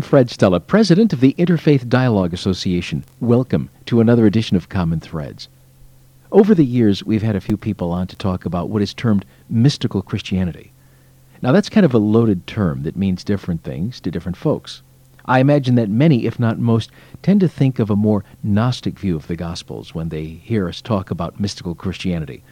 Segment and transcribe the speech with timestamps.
[0.00, 3.04] I'm Fred Stella, President of the Interfaith Dialogue Association.
[3.20, 5.50] Welcome to another edition of Common Threads.
[6.32, 9.26] Over the years, we've had a few people on to talk about what is termed
[9.50, 10.72] mystical Christianity.
[11.42, 14.80] Now, that's kind of a loaded term that means different things to different folks.
[15.26, 16.90] I imagine that many, if not most,
[17.20, 20.80] tend to think of a more Gnostic view of the Gospels when they hear us
[20.80, 22.42] talk about mystical Christianity.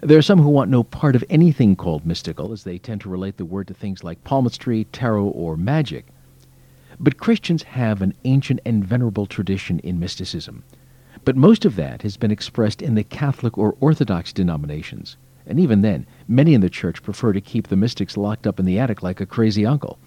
[0.00, 3.08] There are some who want no part of anything called mystical, as they tend to
[3.08, 6.06] relate the word to things like palmistry, tarot, or magic.
[7.00, 10.62] But Christians have an ancient and venerable tradition in mysticism.
[11.24, 15.16] But most of that has been expressed in the Catholic or Orthodox denominations.
[15.46, 18.66] And even then, many in the Church prefer to keep the mystics locked up in
[18.66, 19.98] the attic like a crazy uncle.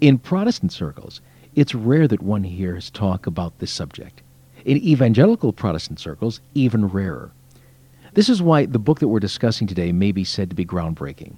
[0.00, 1.20] In Protestant circles,
[1.54, 4.22] it's rare that one hears talk about this subject.
[4.64, 7.30] In evangelical Protestant circles, even rarer.
[8.12, 11.36] This is why the book that we're discussing today may be said to be groundbreaking.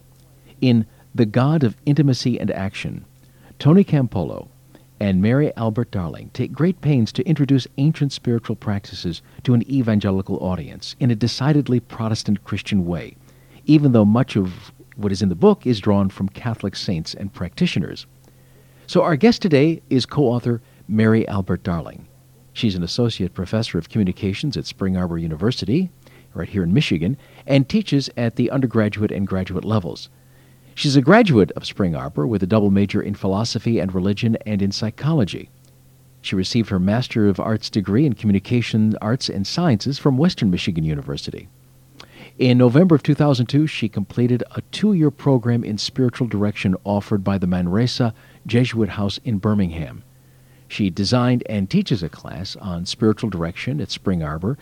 [0.60, 3.04] In The God of Intimacy and Action,
[3.58, 4.48] Tony Campolo,
[5.00, 10.36] and Mary Albert Darling take great pains to introduce ancient spiritual practices to an evangelical
[10.38, 13.16] audience in a decidedly Protestant Christian way,
[13.66, 17.32] even though much of what is in the book is drawn from Catholic saints and
[17.32, 18.06] practitioners.
[18.86, 22.08] So our guest today is co-author Mary Albert Darling.
[22.52, 25.90] She's an associate professor of communications at Spring Arbor University,
[26.34, 30.08] right here in Michigan, and teaches at the undergraduate and graduate levels.
[30.78, 34.62] She's a graduate of Spring Arbor with a double major in philosophy and religion and
[34.62, 35.50] in psychology.
[36.22, 40.84] She received her Master of Arts degree in Communication Arts and Sciences from Western Michigan
[40.84, 41.48] University.
[42.38, 47.38] In November of 2002, she completed a two year program in spiritual direction offered by
[47.38, 48.14] the Manresa
[48.46, 50.04] Jesuit House in Birmingham.
[50.68, 54.56] She designed and teaches a class on spiritual direction at Spring Arbor.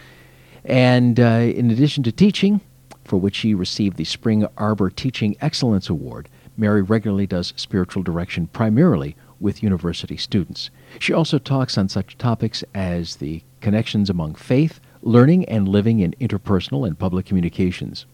[0.64, 2.62] And uh, in addition to teaching,
[3.06, 6.28] for which she received the Spring Arbor Teaching Excellence Award.
[6.56, 10.70] Mary regularly does spiritual direction primarily with university students.
[10.98, 16.14] She also talks on such topics as the connections among faith, learning, and living in
[16.20, 18.06] interpersonal and public communications.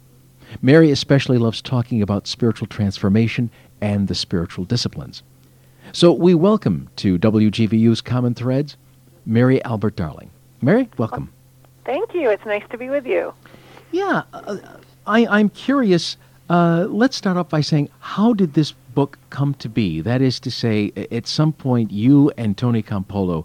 [0.61, 3.51] Mary especially loves talking about spiritual transformation
[3.81, 5.23] and the spiritual disciplines.
[5.93, 8.77] So we welcome to WGVU's Common Threads
[9.25, 10.31] Mary Albert Darling.
[10.61, 11.33] Mary, welcome.
[11.85, 12.31] Thank you.
[12.31, 13.33] It's nice to be with you.
[13.93, 14.57] Yeah, uh,
[15.07, 16.17] I, am curious.
[16.49, 20.01] Uh, let's start off by saying, how did this book come to be?
[20.01, 23.45] That is to say, at some point, you and Tony Campolo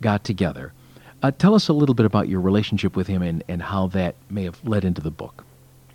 [0.00, 0.72] got together.
[1.22, 4.16] Uh, tell us a little bit about your relationship with him and, and how that
[4.30, 5.44] may have led into the book.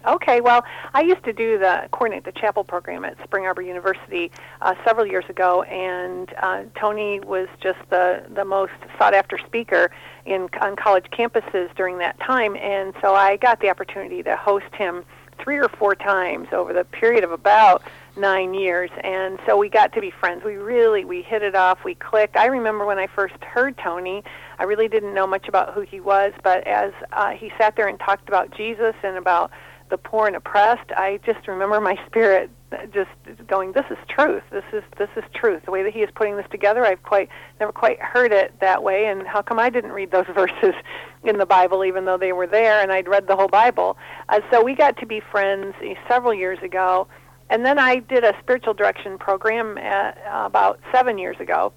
[0.07, 0.63] Okay, well,
[0.93, 4.31] I used to do the coordinate the chapel program at Spring Arbor University
[4.61, 9.91] uh, several years ago, and uh, Tony was just the the most sought after speaker
[10.25, 14.73] in on college campuses during that time, and so I got the opportunity to host
[14.73, 15.03] him
[15.43, 17.83] three or four times over the period of about
[18.15, 20.43] nine years and so we got to be friends.
[20.43, 22.35] We really we hit it off we clicked.
[22.35, 24.23] I remember when i first heard tony
[24.57, 27.87] i really didn't know much about who he was but as uh, he sat there
[27.87, 29.51] and talked about jesus and about
[29.89, 32.49] the poor and oppressed, I just remember my spirit
[32.91, 33.09] just
[33.47, 34.43] going, "This is truth.
[34.51, 37.29] This is this is truth." The way that he is putting this together, I've quite
[37.59, 39.05] never quite heard it that way.
[39.05, 40.75] And how come I didn't read those verses
[41.23, 43.97] in the Bible, even though they were there and I'd read the whole Bible?
[44.29, 47.07] Uh, so we got to be friends uh, several years ago,
[47.49, 51.71] and then I did a spiritual direction program at, uh, about seven years ago,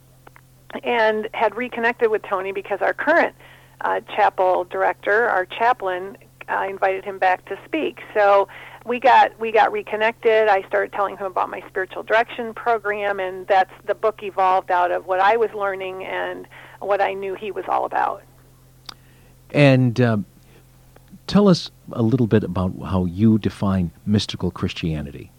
[0.82, 3.34] and had reconnected with Tony because our current
[3.82, 6.16] uh, chapel director, our chaplain,
[6.50, 8.00] I invited him back to speak.
[8.14, 8.48] So
[8.84, 10.48] we got we got reconnected.
[10.48, 14.90] I started telling him about my spiritual direction program, and that's the book evolved out
[14.90, 16.46] of what I was learning and
[16.80, 18.22] what I knew he was all about.
[19.52, 20.26] And um,
[21.26, 25.30] tell us a little bit about how you define mystical Christianity.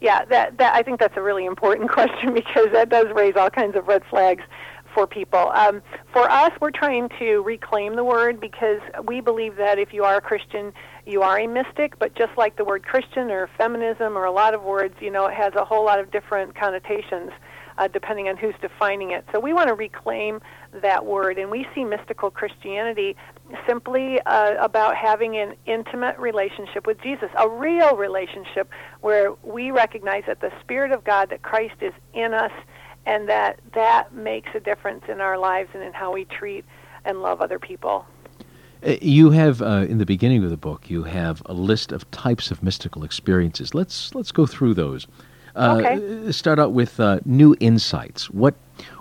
[0.00, 3.50] Yeah, that, that I think that's a really important question because that does raise all
[3.50, 4.42] kinds of red flags
[4.94, 5.50] for people.
[5.54, 5.82] Um,
[6.12, 10.16] for us, we're trying to reclaim the word because we believe that if you are
[10.16, 10.72] a Christian,
[11.04, 11.98] you are a mystic.
[11.98, 15.26] But just like the word Christian or feminism or a lot of words, you know,
[15.26, 17.30] it has a whole lot of different connotations
[17.78, 19.24] uh, depending on who's defining it.
[19.32, 20.40] So we want to reclaim
[20.82, 23.16] that word, and we see mystical Christianity
[23.66, 28.70] simply uh, about having an intimate relationship with Jesus, a real relationship
[29.00, 32.52] where we recognize that the Spirit of God, that Christ is in us
[33.06, 36.64] and that that makes a difference in our lives and in how we treat
[37.04, 38.06] and love other people.
[38.86, 42.10] Uh, You have uh, in the beginning of the book, you have a list of
[42.10, 43.74] types of mystical experiences.
[43.74, 45.06] Let's let's go through those.
[45.56, 46.32] Uh, Okay.
[46.32, 48.30] Start out with uh, new insights.
[48.30, 48.54] What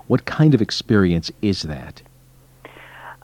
[0.08, 2.02] what kind of experience is that?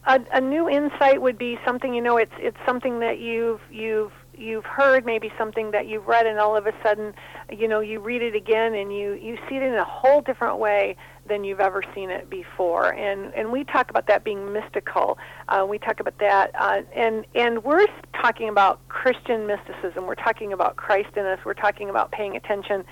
[0.09, 4.11] a, a new insight would be something you know it's it's something that you've you've
[4.39, 7.13] you've heard maybe something that you've read and all of a sudden
[7.51, 10.57] you know you read it again and you you see it in a whole different
[10.57, 10.95] way
[11.27, 12.93] than you've ever seen it before.
[12.93, 15.17] And and we talk about that being mystical.
[15.47, 17.87] Uh, we talk about that uh, and and we're
[18.21, 20.05] talking about Christian mysticism.
[20.05, 21.39] We're talking about Christ in us.
[21.45, 22.83] We're talking about paying attention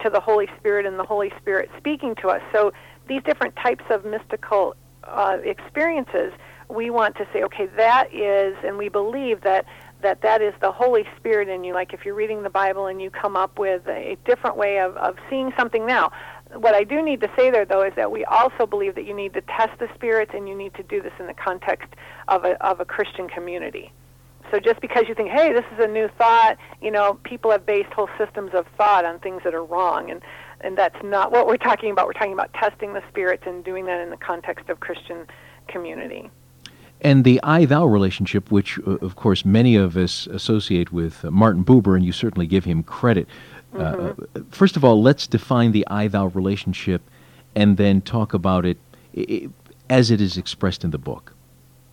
[0.00, 2.42] to the Holy Spirit and the Holy Spirit speaking to us.
[2.52, 2.72] So
[3.08, 6.32] these different types of mystical uh, experiences,
[6.68, 9.64] we want to say, okay, that is, and we believe that
[10.02, 11.74] that that is the Holy Spirit in you.
[11.74, 14.96] Like if you're reading the Bible and you come up with a different way of,
[14.96, 16.12] of seeing something now.
[16.54, 19.14] What I do need to say there, though, is that we also believe that you
[19.14, 21.88] need to test the spirits, and you need to do this in the context
[22.28, 23.92] of a of a Christian community.
[24.50, 27.66] So just because you think, hey, this is a new thought, you know, people have
[27.66, 30.22] based whole systems of thought on things that are wrong, and
[30.60, 32.06] and that's not what we're talking about.
[32.06, 35.26] We're talking about testing the spirits and doing that in the context of Christian
[35.68, 36.30] community.
[37.00, 41.30] And the I thou relationship, which uh, of course many of us associate with uh,
[41.30, 43.28] Martin Buber, and you certainly give him credit.
[43.78, 44.14] Uh,
[44.50, 47.02] first of all, let's define the I thou relationship
[47.54, 48.78] and then talk about it
[49.16, 49.48] i- i-
[49.90, 51.34] as it is expressed in the book.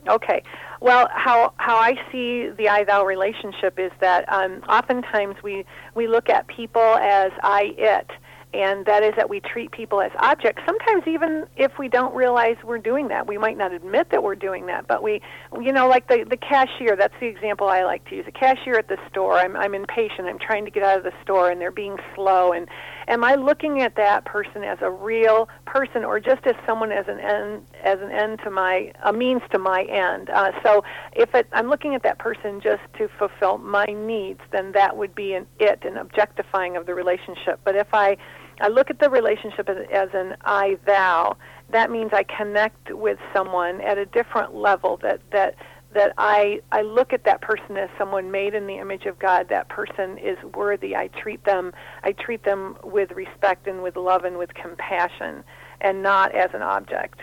[0.08, 0.42] Okay.
[0.82, 5.66] Well, how how I see the I thou relationship is that um, oftentimes we
[5.96, 8.10] we look at people as I it,
[8.56, 10.64] and that is that we treat people as objects.
[10.66, 14.36] Sometimes even if we don't realize we're doing that, we might not admit that we're
[14.36, 14.88] doing that.
[14.88, 15.22] But we,
[15.62, 16.96] you know, like the the cashier.
[16.96, 18.26] That's the example I like to use.
[18.28, 19.34] A cashier at the store.
[19.34, 20.28] I'm I'm impatient.
[20.28, 22.54] I'm trying to get out of the store, and they're being slow.
[22.54, 22.68] And
[23.08, 27.08] am I looking at that person as a real person, or just as someone as
[27.08, 30.30] an end as an end to my a means to my end?
[30.30, 34.72] Uh, so if it, I'm looking at that person just to fulfill my needs, then
[34.72, 37.60] that would be an it, an objectifying of the relationship.
[37.64, 38.18] But if I
[38.60, 41.38] I look at the relationship as, as an I thou.
[41.72, 44.98] That means I connect with someone at a different level.
[44.98, 45.56] That that
[45.94, 49.50] that I I look at that person as someone made in the image of God.
[49.50, 50.96] That person is worthy.
[50.96, 51.74] I treat them
[52.04, 55.44] I treat them with respect and with love and with compassion,
[55.82, 57.20] and not as an object.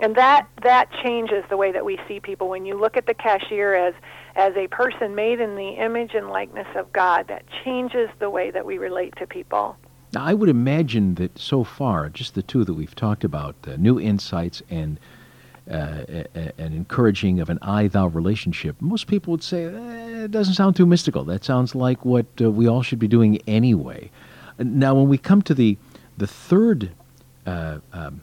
[0.00, 2.48] And that that changes the way that we see people.
[2.48, 3.94] When you look at the cashier as
[4.34, 8.50] as a person made in the image and likeness of God, that changes the way
[8.50, 9.76] that we relate to people.
[10.14, 13.76] Now, I would imagine that so far, just the two that we've talked about, uh,
[13.76, 15.00] new insights and
[15.68, 20.54] uh, an encouraging of an I thou relationship, most people would say, eh, it doesn't
[20.54, 21.24] sound too mystical.
[21.24, 24.10] That sounds like what uh, we all should be doing anyway.
[24.58, 25.78] Now, when we come to the,
[26.16, 26.92] the third
[27.46, 28.20] uh, um,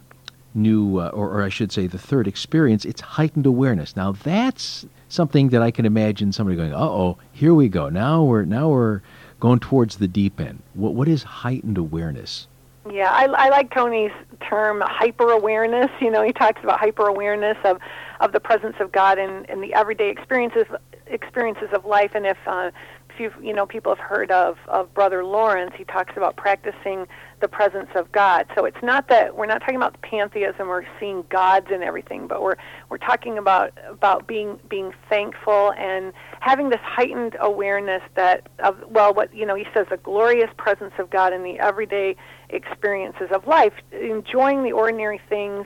[0.53, 3.95] new, uh, or, or I should say, the third experience, it's heightened awareness.
[3.95, 7.89] Now, that's something that I can imagine somebody going, "Uh oh, here we go.
[7.89, 9.01] Now we're now we're
[9.41, 12.47] going towards the deep end." What what is heightened awareness?
[12.89, 14.11] Yeah, I, I like Tony's
[14.47, 15.91] term hyper awareness.
[15.99, 17.77] You know, he talks about hyper awareness of,
[18.21, 20.65] of the presence of God in, in the everyday experiences
[21.05, 22.11] experiences of life.
[22.15, 22.71] And if uh,
[23.09, 27.07] if you you know people have heard of of Brother Lawrence, he talks about practicing
[27.41, 28.45] the presence of God.
[28.55, 32.41] So it's not that we're not talking about pantheism or seeing gods and everything, but
[32.41, 32.55] we're
[32.89, 39.13] we're talking about about being being thankful and having this heightened awareness that of well
[39.13, 42.15] what you know he says the glorious presence of God in the everyday
[42.49, 45.65] experiences of life, enjoying the ordinary things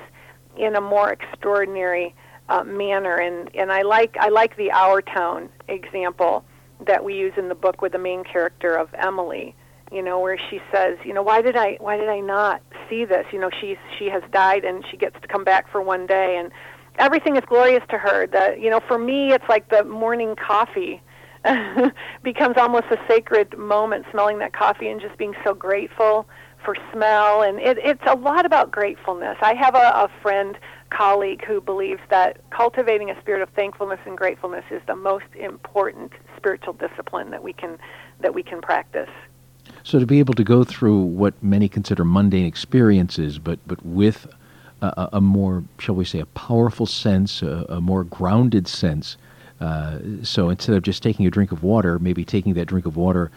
[0.58, 2.16] in a more extraordinary
[2.50, 3.16] uh, manner.
[3.16, 6.46] And and I like I like the Our Town example
[6.86, 9.56] that we use in the book with the main character of Emily.
[9.96, 13.06] You know, where she says, you know, why did I why did I not see
[13.06, 13.26] this?
[13.32, 16.36] You know, she's she has died and she gets to come back for one day
[16.38, 16.52] and
[17.00, 18.28] everything is glorious to her.
[18.28, 21.02] The you know, for me it's like the morning coffee
[22.24, 26.28] becomes almost a sacred moment smelling that coffee and just being so grateful
[26.66, 29.38] for smell and it, it's a lot about gratefulness.
[29.42, 30.58] I have a, a friend
[30.90, 36.12] colleague who believes that cultivating a spirit of thankfulness and gratefulness is the most important
[36.36, 37.78] spiritual discipline that we can
[38.20, 39.10] that we can practice.
[39.86, 44.28] So to be able to go through what many consider mundane experiences, but but with
[44.82, 49.16] a, a- more, shall we say, a powerful sense, a, a more grounded sense.
[49.62, 52.98] Uh, so instead of just taking a drink of water, maybe taking that drink of
[52.98, 53.30] water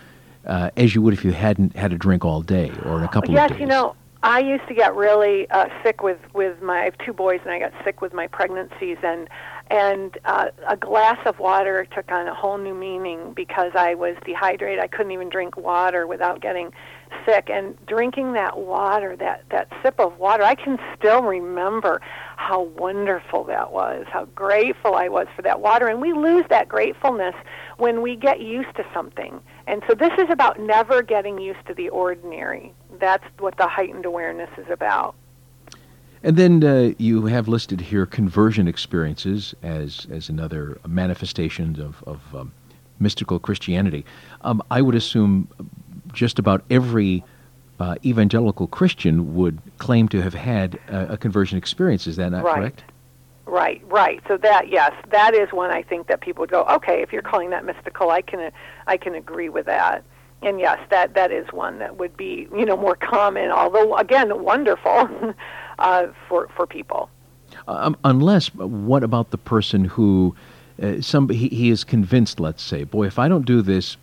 [0.46, 3.08] uh, as you would if you hadn't had a drink all day or in a
[3.08, 3.60] couple yes, of days.
[3.60, 6.96] Yes, you know, I used to get really uh, sick with with my I have
[6.98, 9.28] two boys, and I got sick with my pregnancies, and
[9.70, 14.16] and uh, a glass of water took on a whole new meaning because I was
[14.24, 14.80] dehydrated.
[14.80, 16.72] I couldn't even drink water without getting
[17.26, 22.00] sick and drinking that water, that that sip of water, I can still remember
[22.36, 25.88] how wonderful that was, how grateful I was for that water.
[25.88, 27.34] And we lose that gratefulness
[27.76, 29.40] when we get used to something.
[29.66, 32.72] And so this is about never getting used to the ordinary.
[33.00, 35.14] That's what the heightened awareness is about.
[36.22, 42.20] And then uh, you have listed here conversion experiences as, as another manifestation of, of
[42.34, 42.52] um,
[42.98, 44.04] mystical Christianity.
[44.42, 45.48] Um, I would assume
[46.12, 47.24] just about every
[47.80, 52.06] uh, evangelical Christian would claim to have had a, a conversion experience.
[52.06, 52.56] Is that not right.
[52.56, 52.84] correct?
[53.46, 54.20] Right, right.
[54.28, 57.22] So that yes, that is one I think that people would go, okay, if you're
[57.22, 58.52] calling that mystical, I can
[58.86, 60.04] I can agree with that.
[60.42, 64.42] And yes, that that is one that would be you know more common, although again
[64.42, 65.08] wonderful
[65.78, 67.10] uh, for for people.
[67.66, 70.34] Um, unless, what about the person who,
[70.82, 73.96] uh, some he, he is convinced, let's say, boy, if I don't do this,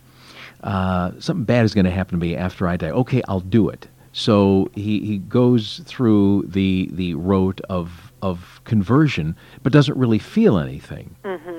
[0.62, 2.90] uh, something bad is going to happen to me after I die.
[2.90, 3.88] Okay, I'll do it.
[4.12, 10.58] So he, he goes through the the rote of of conversion, but doesn't really feel
[10.58, 11.14] anything.
[11.24, 11.55] Mm-hmm.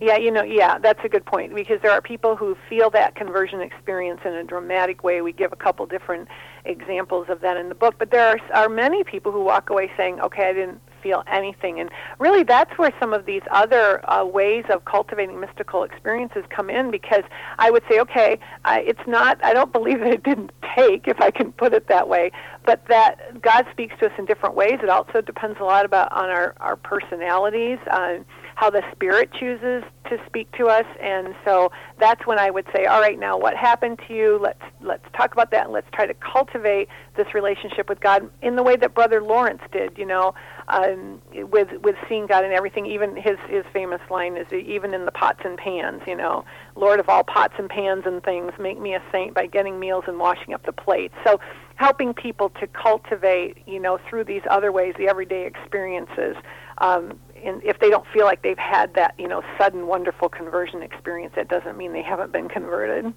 [0.00, 0.16] Yeah.
[0.16, 3.60] you know, yeah, that's a good point because there are people who feel that conversion
[3.60, 5.22] experience in a dramatic way.
[5.22, 6.28] We give a couple different
[6.64, 9.90] examples of that in the book, but there are, are many people who walk away
[9.96, 11.80] saying, "Okay, I didn't feel anything.
[11.80, 16.70] And really, that's where some of these other uh, ways of cultivating mystical experiences come
[16.70, 17.24] in because
[17.58, 21.20] I would say, okay, I, it's not, I don't believe that it didn't take, if
[21.20, 22.30] I can put it that way,
[22.64, 24.78] but that God speaks to us in different ways.
[24.82, 27.78] It also depends a lot about on our, our personalities.
[27.90, 28.18] Uh,
[28.54, 32.84] how the Spirit chooses to speak to us, and so that's when I would say,
[32.84, 34.38] all right, now what happened to you?
[34.40, 38.56] Let's let's talk about that, and let's try to cultivate this relationship with God in
[38.56, 39.96] the way that Brother Lawrence did.
[39.96, 40.34] You know,
[40.68, 42.86] um, with with seeing God and everything.
[42.86, 46.02] Even his his famous line is even in the pots and pans.
[46.06, 46.44] You know,
[46.76, 50.04] Lord of all pots and pans and things, make me a saint by getting meals
[50.06, 51.14] and washing up the plates.
[51.24, 51.40] So
[51.76, 56.36] helping people to cultivate, you know, through these other ways, the everyday experiences,
[56.78, 60.82] um, and if they don't feel like they've had that, you know, sudden wonderful conversion
[60.82, 63.12] experience, that doesn't mean they haven't been converted.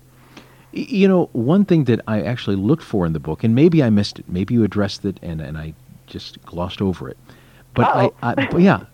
[0.72, 3.90] You know, one thing that I actually looked for in the book, and maybe I
[3.90, 5.74] missed it, maybe you addressed it, and, and I
[6.08, 7.18] just glossed over it.
[7.74, 8.86] But I, I, yeah,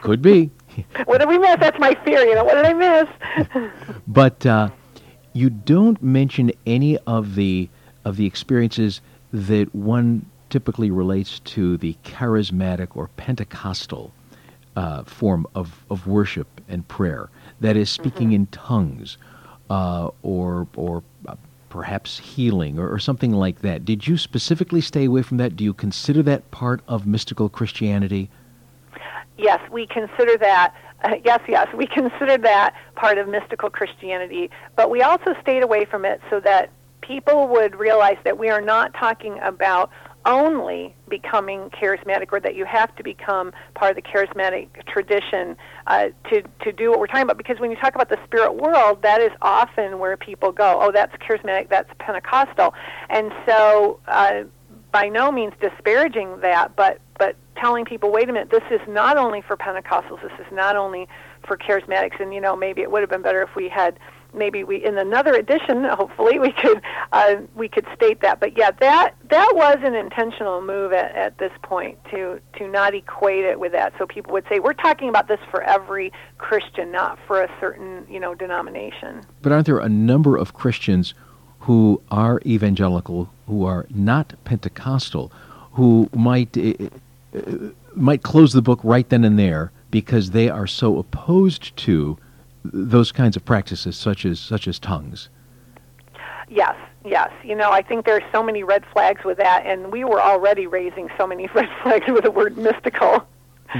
[0.00, 0.50] could be.
[1.04, 1.56] what did we miss?
[1.60, 2.20] That's my fear.
[2.24, 3.70] You know, what did I miss?
[4.08, 4.70] but uh,
[5.32, 7.68] you don't mention any of the
[8.04, 9.00] of the experiences
[9.32, 14.12] that one typically relates to the charismatic or Pentecostal
[14.80, 17.28] uh, form of, of worship and prayer.
[17.60, 18.36] That is speaking mm-hmm.
[18.36, 19.18] in tongues,
[19.68, 21.34] uh, or or uh,
[21.68, 23.84] perhaps healing, or, or, something like that.
[23.84, 25.54] Did you specifically stay away from that?
[25.54, 28.30] Do you consider that part of mystical Christianity?
[29.36, 30.74] Yes, we consider that.
[31.04, 35.84] Uh, yes, yes, we consider that part of mystical Christianity, but we also stayed away
[35.84, 36.70] from it so that
[37.02, 39.90] people would realize that we are not talking about
[40.26, 46.08] only becoming charismatic or that you have to become part of the charismatic tradition uh,
[46.28, 47.38] to, to do what we're talking about.
[47.38, 50.92] Because when you talk about the spirit world, that is often where people go, oh,
[50.92, 52.74] that's charismatic, that's Pentecostal.
[53.08, 54.44] And so, uh,
[54.92, 59.16] by no means disparaging that, but, but telling people, wait a minute, this is not
[59.16, 61.06] only for Pentecostals, this is not only
[61.46, 62.20] for charismatics.
[62.20, 63.98] And, you know, maybe it would have been better if we had
[64.34, 66.80] maybe we in another edition hopefully we could
[67.12, 68.40] uh, we could state that.
[68.40, 72.94] But yeah that that was an intentional move at, at this point to to not
[72.94, 73.92] equate it with that.
[73.98, 78.06] So people would say we're talking about this for every christian not for a certain
[78.08, 79.22] you know denomination.
[79.42, 81.14] But aren't there a number of christians
[81.60, 85.30] who are evangelical who are not pentecostal
[85.72, 86.88] who might uh,
[87.94, 92.16] might close the book right then and there because they are so opposed to
[92.64, 95.28] those kinds of practices, such as such as tongues.
[96.48, 96.74] Yes,
[97.04, 97.30] yes.
[97.44, 100.66] You know, I think there's so many red flags with that, and we were already
[100.66, 103.26] raising so many red flags with the word mystical.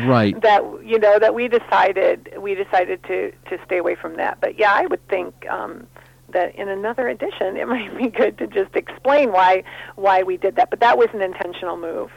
[0.05, 0.41] Right.
[0.41, 4.41] That you know that we decided we decided to to stay away from that.
[4.41, 5.47] But yeah, I would think.
[5.49, 5.87] Um,
[6.33, 9.65] that in another edition it might be good to just explain why
[9.97, 12.13] why we did that but that was an intentional move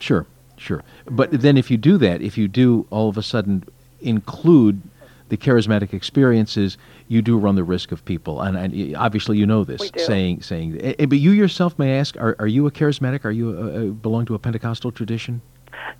[0.00, 0.26] sure
[0.56, 3.62] sure but then if you do that if you do all of a sudden
[4.00, 4.82] include
[5.32, 6.76] the charismatic experiences,
[7.08, 9.90] you do run the risk of people, and, and obviously you know this.
[9.96, 13.24] Saying, saying, eh, eh, but you yourself may ask, are, are you a charismatic?
[13.24, 15.40] Are you a, a, belong to a Pentecostal tradition?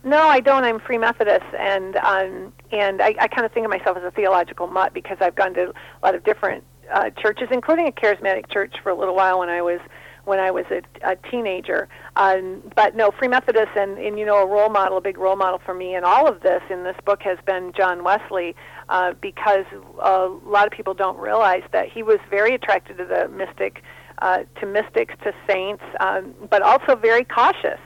[0.05, 0.65] No, I don't.
[0.65, 4.11] I'm Free Methodist, and um, and I, I kind of think of myself as a
[4.11, 6.63] theological mutt because I've gone to a lot of different
[6.93, 9.81] uh, churches, including a charismatic church for a little while when I was
[10.25, 11.89] when I was a, a teenager.
[12.17, 15.37] Um, but no, Free Methodist, and, and you know, a role model, a big role
[15.37, 18.55] model for me in all of this in this book has been John Wesley,
[18.93, 19.65] uh, because
[20.03, 23.83] a lot of people don't realize that he was very attracted to the mystic
[24.19, 27.81] uh, to mystics, to saints, um, but also very cautious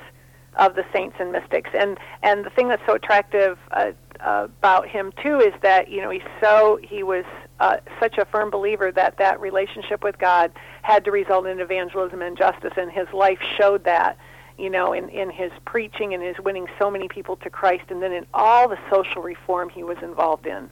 [0.57, 1.71] of the saints and mystics.
[1.79, 6.01] And and the thing that's so attractive uh, uh, about him too is that you
[6.01, 7.25] know he's so he was
[7.61, 10.51] uh, such a firm believer that that relationship with God
[10.83, 14.19] had to result in evangelism and justice, and his life showed that.
[14.59, 18.03] You know, in, in his preaching and his winning so many people to Christ, and
[18.03, 20.71] then in all the social reform he was involved in.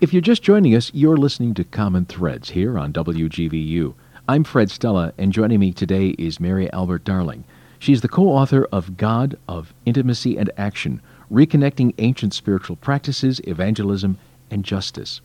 [0.00, 3.92] If you're just joining us, you're listening to Common Threads here on WGVU.
[4.26, 7.44] I'm Fred Stella, and joining me today is Mary Albert Darling.
[7.78, 14.16] She's the co author of God of Intimacy and Action Reconnecting Ancient Spiritual Practices, Evangelism,
[14.50, 15.20] and Justice.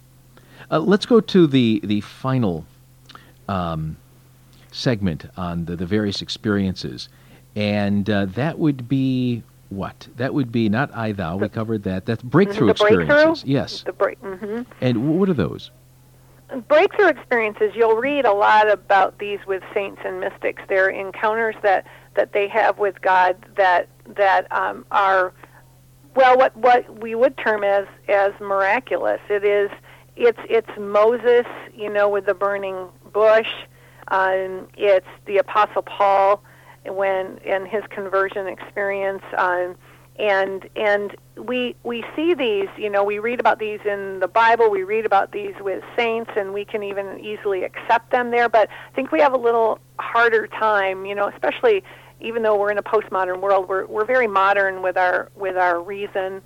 [0.70, 2.66] Uh, let's go to the, the final
[3.48, 3.96] um,
[4.74, 7.08] segment on the, the various experiences.
[7.56, 9.42] And uh, that would be
[9.76, 10.08] what?
[10.18, 11.38] That would be not I thou.
[11.38, 12.06] We covered that.
[12.06, 13.08] That's breakthrough the experiences.
[13.08, 13.52] Breakthrough?
[13.52, 13.84] Yes.
[13.84, 14.22] The break.
[14.22, 14.62] Mm-hmm.
[14.82, 15.72] And what are those?
[16.68, 21.86] breakthrough experiences you'll read a lot about these with saints and mystics they're encounters that
[22.16, 25.34] that they have with god that that um, are
[26.16, 29.72] well what what we would term as as miraculous it is
[30.16, 33.50] it's it's moses you know with the burning bush
[34.10, 36.44] um, it's the apostle paul
[36.88, 39.76] when in his conversion experience um,
[40.18, 44.70] and and we we see these you know we read about these in the bible
[44.70, 48.70] we read about these with saints and we can even easily accept them there but
[48.70, 51.84] i think we have a little harder time you know especially
[52.22, 55.82] even though we're in a postmodern world we're we're very modern with our with our
[55.82, 56.42] reason.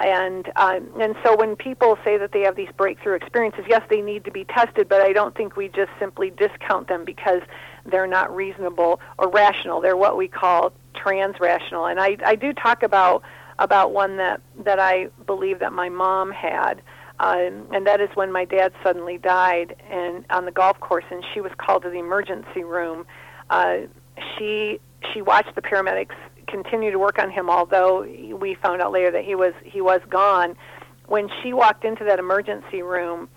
[0.00, 4.00] And um, and so when people say that they have these breakthrough experiences yes they
[4.00, 7.42] need to be tested but i don't think we just simply discount them because
[7.86, 11.90] they're not reasonable or rational they're what we call transrational.
[11.90, 13.22] And I, I do talk about
[13.58, 16.82] about one that that I believe that my mom had,
[17.20, 21.24] um, and that is when my dad suddenly died and on the golf course, and
[21.32, 23.06] she was called to the emergency room.
[23.50, 23.80] Uh,
[24.36, 24.80] she
[25.12, 29.24] she watched the paramedics continue to work on him, although we found out later that
[29.24, 30.56] he was he was gone.
[31.06, 33.28] When she walked into that emergency room,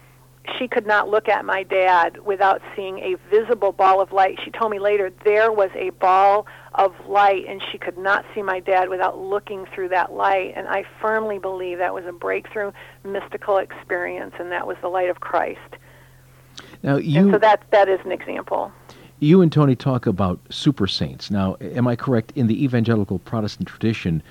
[0.57, 4.39] she could not look at my dad without seeing a visible ball of light.
[4.43, 8.41] She told me later there was a ball of light, and she could not see
[8.41, 10.53] my dad without looking through that light.
[10.55, 12.71] And I firmly believe that was a breakthrough
[13.03, 15.77] mystical experience, and that was the light of Christ.
[16.83, 18.71] Now you, and so that that is an example.
[19.19, 21.31] You and Tony talk about super saints.
[21.31, 22.31] Now, am I correct?
[22.35, 24.21] In the evangelical Protestant tradition,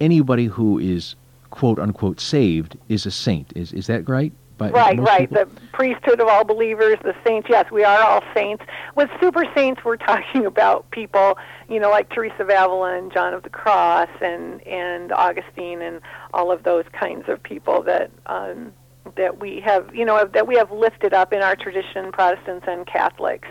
[0.00, 1.14] anybody who is
[1.50, 3.52] quote unquote saved is a saint.
[3.54, 4.32] Is is that right?
[4.58, 5.28] By right, right.
[5.28, 5.44] People?
[5.44, 7.48] The priesthood of all believers, the saints.
[7.50, 8.64] Yes, we are all saints.
[8.96, 11.38] With super saints, we're talking about people,
[11.68, 16.00] you know, like Teresa of Avila, and John of the Cross, and and Augustine, and
[16.32, 18.72] all of those kinds of people that um,
[19.16, 22.86] that we have, you know, that we have lifted up in our tradition, Protestants and
[22.86, 23.48] Catholics.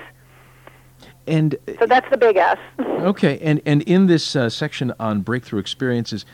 [1.28, 2.58] And so that's the big S.
[2.80, 6.26] okay, and and in this uh, section on breakthrough experiences,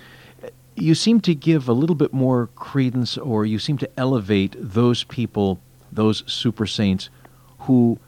[0.78, 5.04] you seem to give a little bit more credence or you seem to elevate those
[5.06, 5.60] people,
[5.92, 7.10] those super saints
[7.60, 8.00] who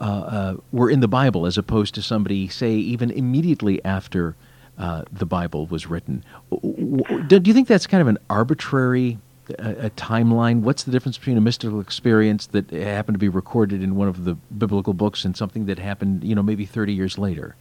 [0.00, 4.36] uh, uh, were in the Bible as opposed to somebody, say, even immediately after
[4.78, 6.24] uh, the Bible was written.
[7.26, 9.18] Do you think that's kind of an arbitrary
[9.58, 10.60] a, timeline?
[10.60, 14.24] What's the difference between a mystical experience that happened to be recorded in one of
[14.24, 17.56] the biblical books and something that happened, you know, maybe 30 years later?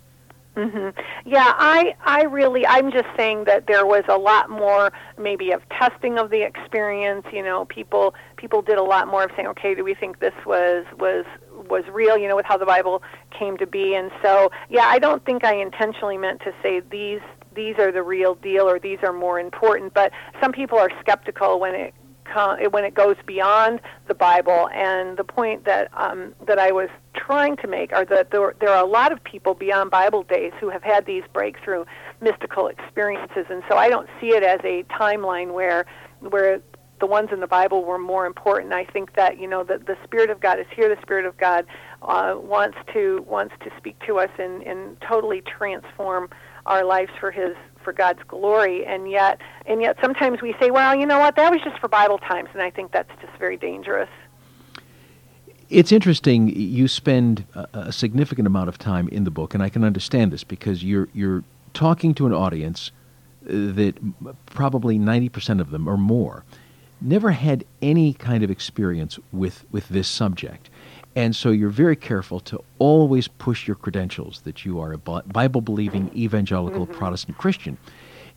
[0.56, 0.90] Mm-hmm.
[1.26, 5.68] Yeah, I I really I'm just saying that there was a lot more maybe of
[5.70, 7.26] testing of the experience.
[7.34, 10.34] You know, people people did a lot more of saying, okay, do we think this
[10.46, 11.26] was was
[11.70, 12.18] was real?
[12.18, 15.44] You know, with how the Bible came to be, and so yeah, I don't think
[15.44, 17.22] I intentionally meant to say these
[17.56, 19.96] these are the real deal or these are more important.
[19.96, 21.96] But some people are skeptical when it
[22.72, 24.70] when it goes beyond the Bible.
[24.74, 28.70] And the point that um, that I was trying to make are that there, there
[28.70, 31.86] are a lot of people beyond Bible days who have had these breakthrough
[32.22, 35.86] mystical experiences, and so I don't see it as a timeline where
[36.20, 36.62] where
[37.00, 38.72] the ones in the Bible were more important.
[38.72, 40.94] I think that you know the the Spirit of God is here.
[40.94, 41.66] The Spirit of God
[42.02, 46.30] uh, wants to wants to speak to us and and totally transform
[46.66, 50.96] our lives for His for God's glory, and yet and yet sometimes we say, well,
[50.96, 53.58] you know what, that was just for Bible times, and I think that's just very
[53.58, 54.10] dangerous.
[55.70, 56.50] It's interesting.
[56.50, 60.44] You spend a, significant amount of time in the book, and I can understand this
[60.44, 61.44] because you're you're
[61.74, 62.92] talking to an audience
[63.46, 63.96] uh, that
[64.46, 66.44] probably ninety percent of them or more
[67.02, 70.70] never had any kind of experience with with this subject.
[71.16, 75.62] And so you're very careful to always push your credentials that you are a Bible
[75.62, 76.98] believing evangelical mm-hmm.
[76.98, 77.78] Protestant Christian.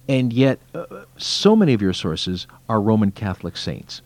[0.09, 0.85] And yet, uh,
[1.17, 4.03] so many of your sources are Roman Catholic saints.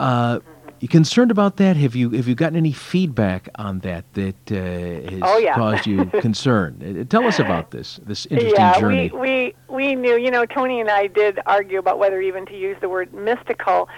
[0.00, 0.40] Uh,
[0.80, 1.76] You concerned about that?
[1.76, 5.54] Have you have you gotten any feedback on that that uh, has Oh, yeah.
[5.54, 6.70] caused you concern?
[6.82, 9.10] Uh, Tell us about this this interesting yeah, journey.
[9.14, 10.16] we, we we knew.
[10.16, 13.88] You know, Tony and I did argue about whether even to use the word mystical,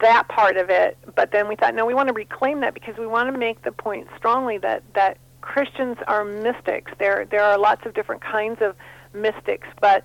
[0.00, 0.96] that part of it.
[1.14, 3.62] But then we thought, no, we want to reclaim that because we want to make
[3.62, 6.92] the point strongly that that Christians are mystics.
[6.98, 8.74] There there are lots of different kinds of
[9.14, 10.02] mystics, but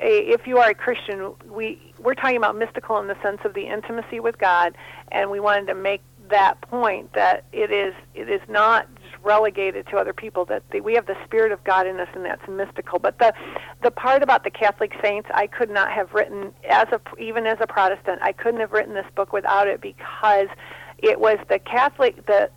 [0.00, 3.54] a, if you are a Christian, we we're talking about mystical in the sense of
[3.54, 4.76] the intimacy with God,
[5.10, 8.88] and we wanted to make that point that it is it is not
[9.24, 12.24] relegated to other people that the, we have the spirit of God in us and
[12.24, 12.98] that's mystical.
[12.98, 13.32] But the
[13.82, 17.58] the part about the Catholic saints I could not have written as a even as
[17.60, 20.48] a Protestant I couldn't have written this book without it because
[20.98, 22.50] it was the Catholic the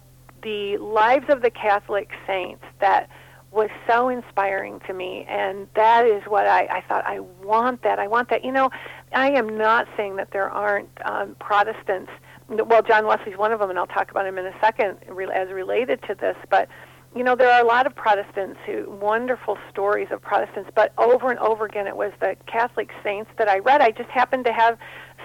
[0.43, 3.09] the lives of the Catholic saints that
[3.51, 7.97] was so inspiring to me and that is what I, I thought I want that.
[7.97, 8.43] I want that.
[8.43, 8.69] You know
[9.13, 12.11] I am not saying that there aren't um, Protestants
[12.49, 15.49] well, John Wesley's one of them, and I'll talk about him in a second as
[15.49, 16.35] related to this.
[16.49, 16.69] But
[17.15, 21.29] you know, there are a lot of Protestants who wonderful stories of Protestants, but over
[21.31, 23.81] and over again, it was the Catholic saints that I read.
[23.81, 24.77] I just happened to have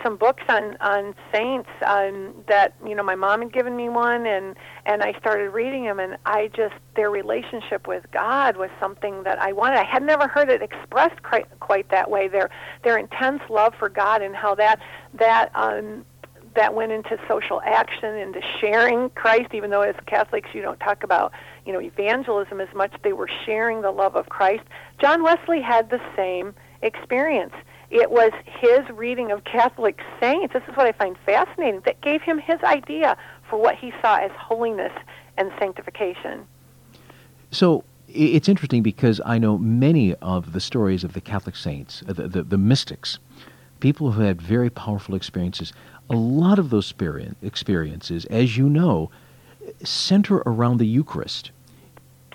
[0.03, 4.27] some books on on saints um, that you know my mom had given me one,
[4.27, 4.57] and
[4.87, 9.39] and I started reading them, and I just their relationship with God was something that
[9.41, 9.79] I wanted.
[9.79, 12.29] I had never heard it expressed quite, quite that way.
[12.29, 12.49] Their
[12.85, 14.81] their intense love for God and how that
[15.15, 16.05] that um,
[16.55, 21.03] that went into social action, into sharing Christ, even though as Catholics you don't talk
[21.03, 21.33] about,
[21.65, 22.93] you know, evangelism as much.
[23.03, 24.65] They were sharing the love of Christ.
[25.01, 27.55] John Wesley had the same experience.
[27.91, 30.55] It was his reading of Catholic saints.
[30.55, 31.83] This is what I find fascinating.
[31.85, 33.17] That gave him his idea
[33.49, 34.93] for what he saw as holiness
[35.37, 36.47] and sanctification.
[37.51, 42.29] So it's interesting because I know many of the stories of the Catholic saints, the,
[42.29, 43.19] the, the mystics,
[43.81, 45.73] people who had very powerful experiences.
[46.11, 46.93] A lot of those
[47.43, 49.11] experiences, as you know,
[49.83, 51.51] center around the Eucharist.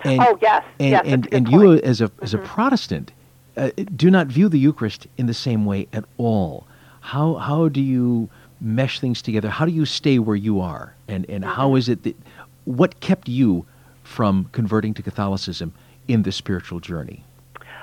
[0.04, 3.12] And, oh yes, and yes, and, and you as a as a Protestant
[3.56, 6.66] uh, do not view the Eucharist in the same way at all.
[7.00, 8.28] How how do you
[8.60, 9.48] mesh things together?
[9.48, 10.94] How do you stay where you are?
[11.08, 11.78] And and how Mm-hmm.
[11.78, 12.16] is it that
[12.64, 13.66] what kept you
[14.04, 15.72] from converting to Catholicism
[16.06, 17.24] in the spiritual journey?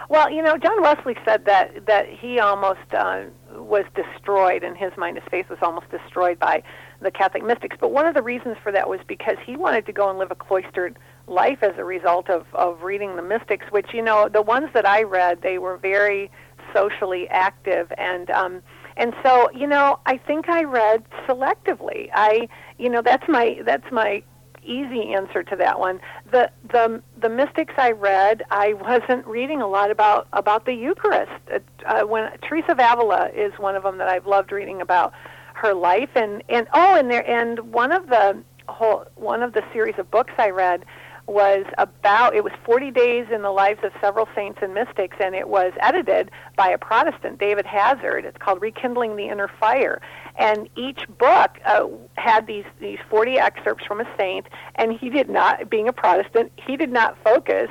[0.07, 3.23] Well, you know, John Wesley said that that he almost uh,
[3.57, 5.17] was destroyed in his mind.
[5.17, 6.63] His faith was almost destroyed by
[7.01, 7.77] the Catholic mystics.
[7.79, 10.31] But one of the reasons for that was because he wanted to go and live
[10.31, 13.65] a cloistered life as a result of of reading the mystics.
[13.71, 16.31] Which you know, the ones that I read, they were very
[16.73, 18.29] socially active and.
[18.31, 18.61] um
[18.97, 22.09] and so, you know, I think I read selectively.
[22.13, 24.23] I, you know, that's my that's my
[24.65, 25.99] easy answer to that one.
[26.31, 31.31] The the the mystics I read, I wasn't reading a lot about about the Eucharist.
[31.51, 35.13] Uh, uh, when Teresa of Avila is one of them that I've loved reading about
[35.53, 39.63] her life, and and oh, and there and one of the whole one of the
[39.71, 40.85] series of books I read
[41.27, 45.33] was about it was 40 days in the lives of several saints and mystics and
[45.33, 50.01] it was edited by a protestant david hazard it's called rekindling the inner fire
[50.37, 55.29] and each book uh, had these these 40 excerpts from a saint and he did
[55.29, 57.69] not being a protestant he did not focus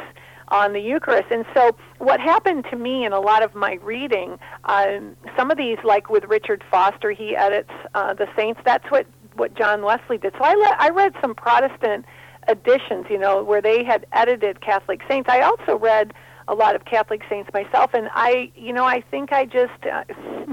[0.49, 1.31] on the Eucharist.
[1.31, 5.57] And so, what happened to me in a lot of my reading, um, some of
[5.57, 8.61] these, like with Richard Foster, he edits uh, the saints.
[8.65, 10.33] That's what what John Wesley did.
[10.39, 12.05] So I le- I read some Protestant
[12.49, 15.29] editions, you know, where they had edited Catholic saints.
[15.31, 16.13] I also read
[16.47, 20.05] a lot of Catholic saints myself, and I, you know, I think I just, uh,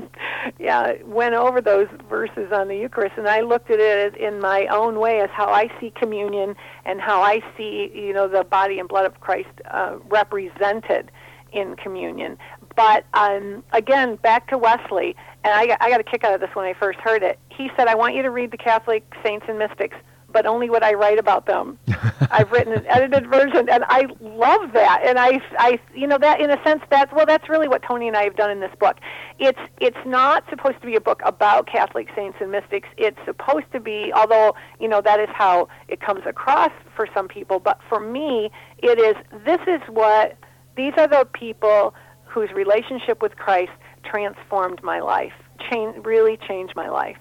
[0.59, 4.67] yeah, went over those verses on the Eucharist, and I looked at it in my
[4.67, 8.79] own way as how I see communion and how I see, you know, the body
[8.79, 11.11] and blood of Christ uh, represented
[11.51, 12.37] in communion.
[12.75, 16.49] But um, again, back to Wesley, and I I got a kick out of this
[16.53, 17.37] when I first heard it.
[17.49, 19.97] He said, "I want you to read the Catholic saints and mystics."
[20.31, 21.77] But only what I write about them.
[22.31, 25.01] I've written an edited version, and I love that.
[25.05, 28.07] And I, I, you know, that in a sense, that's well, that's really what Tony
[28.07, 28.97] and I have done in this book.
[29.39, 32.87] It's, it's not supposed to be a book about Catholic saints and mystics.
[32.97, 37.27] It's supposed to be, although you know that is how it comes across for some
[37.27, 37.59] people.
[37.59, 39.15] But for me, it is.
[39.45, 40.37] This is what
[40.75, 41.93] these are the people
[42.25, 43.71] whose relationship with Christ
[44.03, 45.33] transformed my life.
[45.69, 47.17] Change, really changed my life.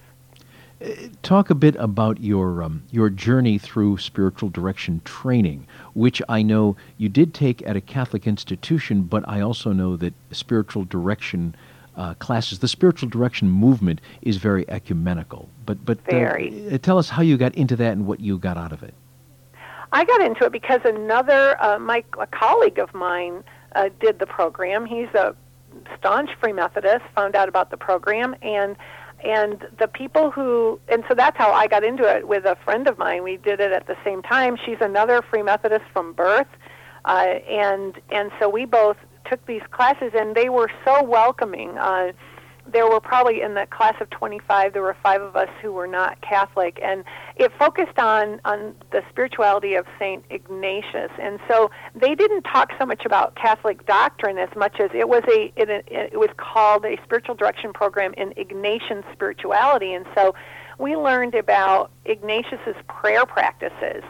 [1.22, 6.76] Talk a bit about your um, your journey through spiritual direction training, which I know
[6.96, 11.54] you did take at a Catholic institution, but I also know that spiritual direction
[11.96, 15.50] uh, classes, the spiritual direction movement, is very ecumenical.
[15.66, 16.72] But but uh, Very.
[16.72, 18.94] uh, tell us how you got into that and what you got out of it.
[19.92, 24.26] I got into it because another, uh, my a colleague of mine uh, did the
[24.26, 24.86] program.
[24.86, 25.36] He's a
[25.98, 27.04] staunch Free Methodist.
[27.16, 28.76] Found out about the program, and
[29.24, 32.86] and the people who and so that's how I got into it with a friend
[32.88, 33.22] of mine.
[33.22, 34.56] We did it at the same time.
[34.64, 36.48] She's another Free Methodist from birth,
[37.04, 38.96] uh, and and so we both
[39.28, 41.76] took these classes, and they were so welcoming.
[41.78, 42.12] Uh,
[42.72, 45.86] there were probably in the class of 25 there were five of us who were
[45.86, 47.04] not catholic and
[47.36, 51.10] it focused on on the spirituality of saint ignatius.
[51.20, 55.22] And so they didn't talk so much about catholic doctrine as much as it was
[55.28, 59.94] a it, it was called a spiritual direction program in ignatian spirituality.
[59.94, 60.34] And so
[60.78, 64.02] we learned about ignatius's prayer practices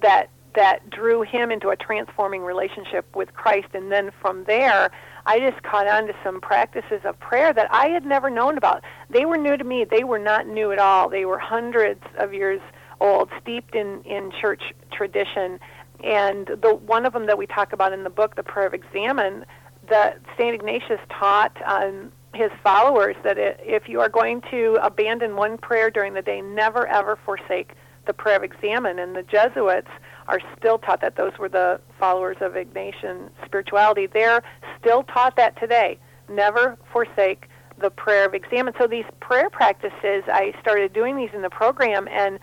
[0.00, 3.68] that that drew him into a transforming relationship with Christ.
[3.74, 4.90] And then from there
[5.26, 8.82] I just caught on to some practices of prayer that I had never known about.
[9.10, 9.84] They were new to me.
[9.84, 11.08] They were not new at all.
[11.08, 12.60] They were hundreds of years
[13.00, 15.60] old, steeped in, in church tradition.
[16.02, 18.74] And the one of them that we talk about in the book, the Prayer of
[18.74, 19.44] Examen,
[19.88, 25.58] that Saint Ignatius taught um, his followers that if you are going to abandon one
[25.58, 27.72] prayer during the day, never ever forsake
[28.06, 28.98] the Prayer of Examen.
[28.98, 29.90] And the Jesuits
[30.28, 31.16] are still taught that.
[31.16, 34.06] Those were the followers of Ignatian spirituality.
[34.06, 34.42] They're
[34.80, 35.98] still taught that today.
[36.28, 38.74] Never forsake the prayer of examen.
[38.78, 42.38] So these prayer practices, I started doing these in the program, and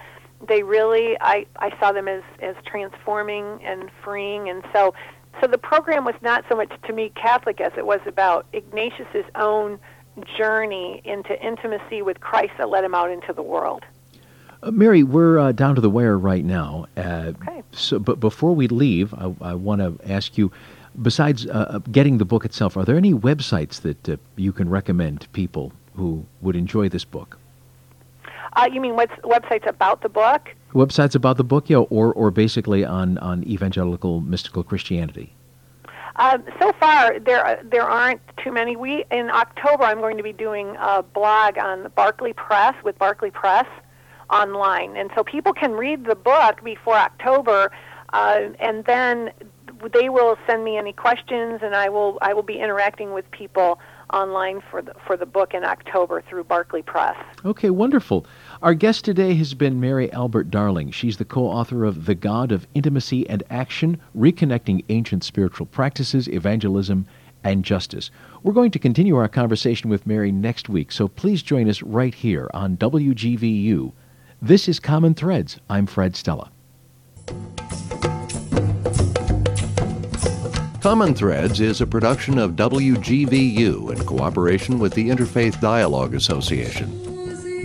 [0.47, 4.49] they really, I, I saw them as, as transforming and freeing.
[4.49, 4.93] And so,
[5.41, 9.25] so the program was not so much to me Catholic as it was about Ignatius's
[9.35, 9.79] own
[10.37, 13.83] journey into intimacy with Christ that led him out into the world.
[14.61, 16.85] Uh, Mary, we're uh, down to the wire right now.
[16.97, 17.63] Uh, okay.
[17.71, 20.51] So, but before we leave, I, I want to ask you.
[20.99, 24.69] Besides uh, uh, getting the book itself, are there any websites that uh, you can
[24.69, 27.37] recommend to people who would enjoy this book?
[28.71, 30.49] you mean what's websites about the book?
[30.73, 35.33] Websites about the book, yeah, or or basically on on evangelical mystical Christianity.
[36.17, 38.75] Um, so far, there there aren't too many.
[38.75, 43.31] We in October, I'm going to be doing a blog on Barclay Press with Barclay
[43.31, 43.67] Press
[44.29, 47.71] online, and so people can read the book before October,
[48.13, 49.31] uh, and then
[49.93, 53.79] they will send me any questions, and I will I will be interacting with people
[54.13, 57.15] online for the for the book in October through Barclay Press.
[57.45, 58.25] Okay, wonderful.
[58.61, 60.91] Our guest today has been Mary Albert Darling.
[60.91, 67.05] She's the co-author of The God of Intimacy and Action: Reconnecting Ancient Spiritual Practices, Evangelism,
[67.43, 68.11] and Justice.
[68.43, 72.13] We're going to continue our conversation with Mary next week, so please join us right
[72.13, 73.93] here on WGVU
[74.41, 75.59] this is Common Threads.
[75.69, 76.51] I'm Fred Stella.
[80.81, 86.89] Common Threads is a production of WGVU in cooperation with the Interfaith Dialogue Association.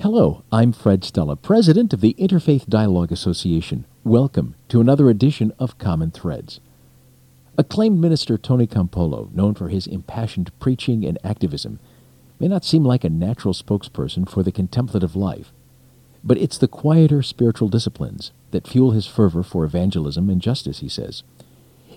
[0.00, 3.84] Hello, I'm Fred Stella, President of the Interfaith Dialogue Association.
[4.04, 6.58] Welcome to another edition of Common Threads.
[7.56, 11.78] Acclaimed minister Tony Campolo, known for his impassioned preaching and activism,
[12.40, 15.52] may not seem like a natural spokesperson for the contemplative life,
[16.24, 20.88] but it's the quieter spiritual disciplines that fuel his fervor for evangelism and justice, he
[20.88, 21.22] says.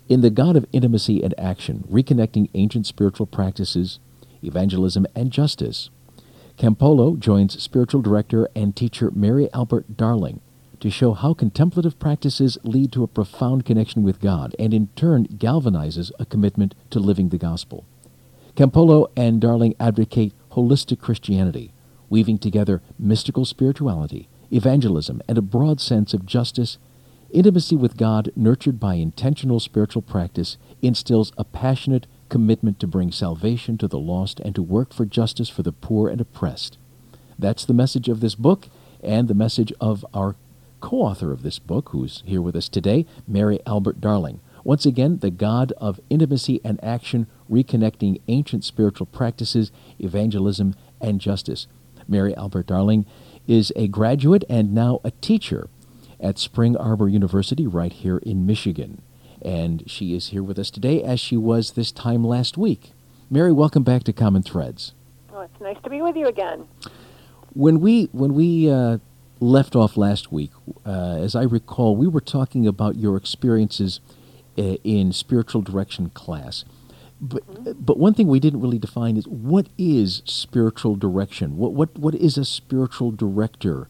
[0.07, 3.97] In The God of Intimacy and Action, Reconnecting Ancient Spiritual Practices,
[4.43, 5.89] Evangelism, and Justice,
[6.59, 10.41] Campolo joins spiritual director and teacher Mary Albert Darling
[10.79, 15.27] to show how contemplative practices lead to a profound connection with God and in turn
[15.27, 17.85] galvanizes a commitment to living the gospel.
[18.55, 21.73] Campolo and Darling advocate holistic Christianity,
[22.09, 26.77] weaving together mystical spirituality, evangelism, and a broad sense of justice.
[27.29, 33.77] Intimacy with God, nurtured by intentional spiritual practice, instills a passionate commitment to bring salvation
[33.77, 36.77] to the lost and to work for justice for the poor and oppressed.
[37.37, 38.69] That's the message of this book
[39.03, 40.35] and the message of our
[40.79, 44.39] co author of this book, who's here with us today, Mary Albert Darling.
[44.63, 51.67] Once again, the God of Intimacy and Action, Reconnecting Ancient Spiritual Practices, Evangelism, and Justice.
[52.07, 53.05] Mary Albert Darling
[53.47, 55.69] is a graduate and now a teacher
[56.19, 59.01] at Spring Arbor University right here in Michigan.
[59.41, 62.91] And she is here with us today as she was this time last week.
[63.29, 64.93] Mary, welcome back to Common Threads.
[65.33, 66.67] Oh, it's nice to be with you again.
[67.53, 68.97] When we when we uh,
[69.39, 70.51] left off last week,
[70.85, 73.99] uh, as I recall, we were talking about your experiences
[74.57, 76.65] uh, in spiritual direction class.
[77.19, 77.71] But mm-hmm.
[77.79, 81.57] but one thing we didn't really define is what is spiritual direction.
[81.57, 83.87] What what what is a spiritual director?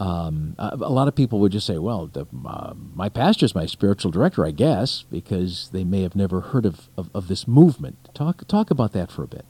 [0.00, 3.54] Um, a, a, lot of people would just say, "Well, the, uh, my pastor is
[3.54, 7.48] my spiritual director, I guess," because they may have never heard of, of, of this
[7.48, 7.96] movement.
[8.14, 9.44] Talk talk about that for a bit.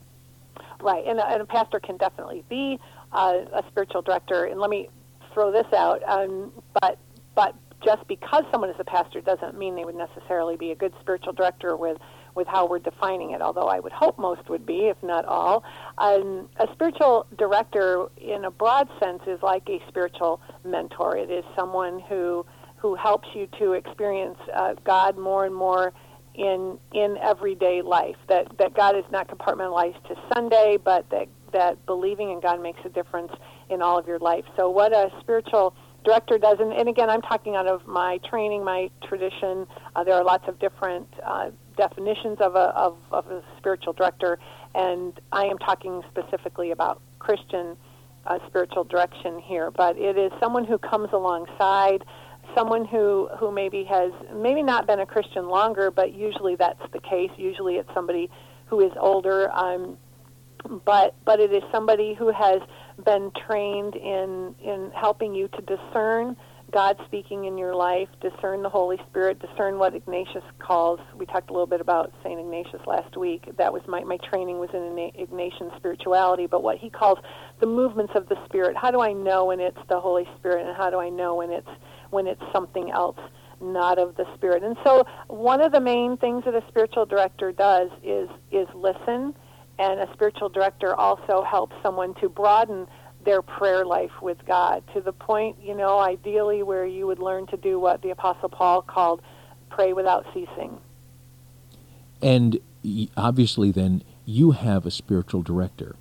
[0.81, 2.79] Right, and a, and a pastor can definitely be
[3.13, 4.45] uh, a spiritual director.
[4.47, 4.89] And let me
[5.33, 6.99] throw this out, um, but
[7.35, 10.93] but just because someone is a pastor doesn't mean they would necessarily be a good
[11.01, 11.99] spiritual director with
[12.35, 15.65] with how we're defining it, although I would hope most would be, if not all.
[15.99, 21.17] Um, a spiritual director, in a broad sense, is like a spiritual mentor.
[21.17, 25.93] It is someone who who helps you to experience uh, God more and more
[26.35, 28.17] in in everyday life.
[28.29, 32.81] That that God is not compartmentalized to Sunday, but that that believing in God makes
[32.85, 33.33] a difference
[33.71, 34.45] in all of your life.
[34.57, 38.65] So, what a spiritual director does, and, and again, I'm talking out of my training,
[38.65, 39.67] my tradition.
[39.95, 44.39] Uh, there are lots of different uh, definitions of a, of, of a spiritual director,
[44.75, 47.77] and I am talking specifically about Christian
[48.27, 49.71] uh, spiritual direction here.
[49.71, 52.05] But it is someone who comes alongside,
[52.55, 57.01] someone who, who maybe has maybe not been a Christian longer, but usually that's the
[57.01, 57.31] case.
[57.37, 58.31] Usually it's somebody
[58.67, 59.51] who is older.
[59.51, 59.99] Um,
[60.85, 62.61] but but it is somebody who has
[63.05, 66.37] been trained in in helping you to discern
[66.71, 71.01] God speaking in your life, discern the Holy Spirit, discern what Ignatius calls.
[71.17, 73.49] We talked a little bit about Saint Ignatius last week.
[73.57, 74.81] That was my my training was in
[75.19, 77.19] Ignatian spirituality, but what he calls
[77.61, 78.77] the movements of the Spirit.
[78.77, 81.51] How do I know when it's the Holy Spirit, and how do I know when
[81.51, 81.71] it's
[82.11, 83.19] when it's something else?
[83.61, 84.63] not of the spirit.
[84.63, 89.35] And so one of the main things that a spiritual director does is is listen
[89.79, 92.87] and a spiritual director also helps someone to broaden
[93.25, 97.47] their prayer life with God to the point, you know, ideally where you would learn
[97.49, 99.23] to do what the Apostle Paul called
[99.71, 100.79] pray without ceasing.
[102.23, 102.59] And
[103.17, 105.97] obviously, then, you have a spiritual director.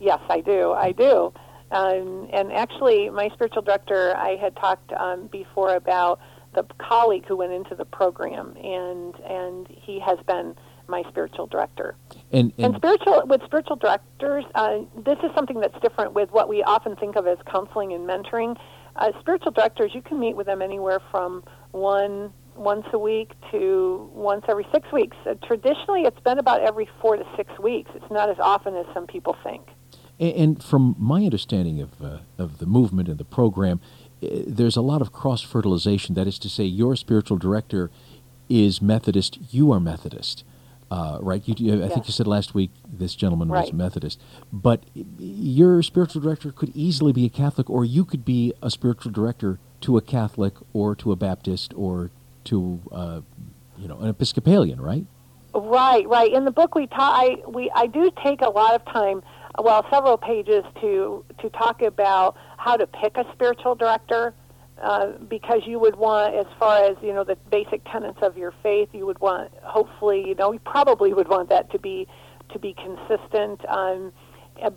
[0.00, 0.72] Yes, I do.
[0.72, 1.32] I do.
[1.70, 6.20] Um, and actually, my spiritual director, I had talked um, before about
[6.54, 10.54] the colleague who went into the program, and and he has been
[10.88, 11.94] my spiritual director.
[12.32, 16.48] And, and, and spiritual with spiritual directors, uh, this is something that's different with what
[16.48, 18.58] we often think of as counseling and mentoring.
[18.96, 24.10] Uh, spiritual directors, you can meet with them anywhere from one once a week to
[24.12, 25.16] once every six weeks.
[25.26, 27.90] Uh, traditionally, it's been about every four to six weeks.
[27.94, 29.62] It's not as often as some people think.
[30.20, 33.80] And, and from my understanding of uh, of the movement and the program,
[34.22, 36.14] uh, there's a lot of cross fertilization.
[36.14, 37.90] That is to say, your spiritual director
[38.48, 40.44] is Methodist, you are Methodist.
[40.92, 41.48] Uh, right?
[41.48, 43.62] You, you, I think you said last week this gentleman right.
[43.62, 44.20] was Methodist,
[44.52, 49.10] but your spiritual director could easily be a Catholic, or you could be a spiritual
[49.10, 52.10] director to a Catholic, or to a Baptist, or
[52.44, 53.22] to uh,
[53.78, 55.06] you know an Episcopalian, right?
[55.54, 56.30] Right, right.
[56.30, 59.22] In the book, we ta- I we I do take a lot of time,
[59.58, 64.34] well, several pages to to talk about how to pick a spiritual director
[64.82, 68.52] uh, because you would want, as far as you know, the basic tenets of your
[68.62, 72.06] faith, you would want, hopefully, you know, you probably would want that to be
[72.52, 73.64] to be consistent.
[73.68, 74.12] Um,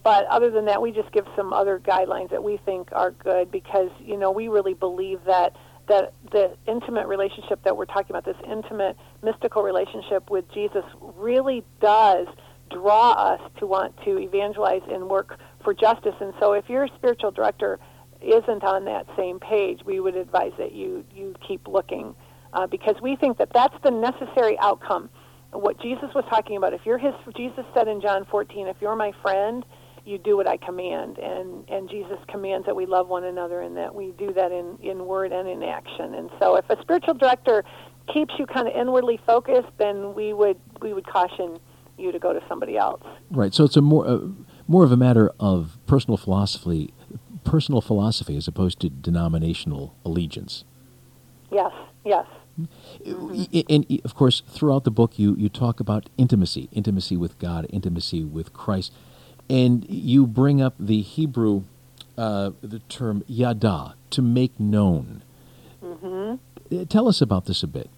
[0.03, 3.51] but other than that, we just give some other guidelines that we think are good
[3.51, 5.55] because you know we really believe that
[5.87, 10.83] that the intimate relationship that we're talking about, this intimate mystical relationship with Jesus,
[11.15, 12.27] really does
[12.71, 16.15] draw us to want to evangelize and work for justice.
[16.19, 17.79] And so, if you're a spiritual director
[18.25, 22.15] isn't on that same page, we would advise that you, you keep looking
[22.53, 25.09] uh, because we think that that's the necessary outcome.
[25.51, 28.95] What Jesus was talking about, if you're his, Jesus said in John 14, if you're
[28.95, 29.65] my friend,
[30.05, 31.17] you do what I command.
[31.17, 34.77] And, and Jesus commands that we love one another and that we do that in,
[34.81, 36.13] in word and in action.
[36.13, 37.63] And so if a spiritual director
[38.13, 41.57] keeps you kind of inwardly focused, then we would, we would caution
[41.97, 43.01] you to go to somebody else.
[43.31, 43.53] Right.
[43.53, 44.19] So it's a more, uh,
[44.67, 46.93] more of a matter of personal philosophy
[47.45, 50.65] personal philosophy as opposed to denominational allegiance.
[51.51, 51.71] Yes,
[52.03, 52.25] yes.
[53.69, 58.23] And of course, throughout the book, you, you talk about intimacy, intimacy with God, intimacy
[58.23, 58.91] with Christ.
[59.49, 61.63] And you bring up the Hebrew
[62.17, 65.23] uh, the term yada, to make known.
[65.83, 66.83] Mm-hmm.
[66.85, 67.89] Tell us about this a bit.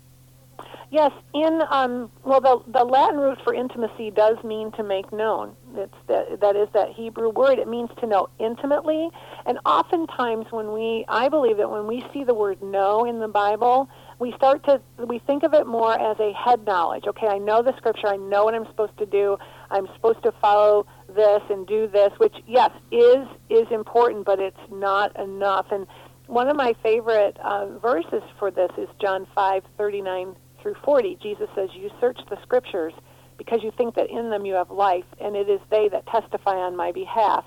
[0.89, 5.53] Yes, in um, well, the the Latin root for intimacy does mean to make known.
[5.75, 7.59] It's that that is that Hebrew word.
[7.59, 9.09] It means to know intimately,
[9.45, 13.27] and oftentimes when we, I believe that when we see the word know in the
[13.27, 17.03] Bible, we start to we think of it more as a head knowledge.
[17.05, 18.07] Okay, I know the scripture.
[18.07, 19.37] I know what I'm supposed to do.
[19.69, 24.57] I'm supposed to follow this and do this, which yes is is important, but it's
[24.71, 25.65] not enough.
[25.69, 25.85] And
[26.27, 30.35] one of my favorite uh, verses for this is John five thirty nine
[30.67, 32.91] through 40, Jesus says, You search the scriptures
[33.37, 36.55] because you think that in them you have life, and it is they that testify
[36.55, 37.45] on my behalf.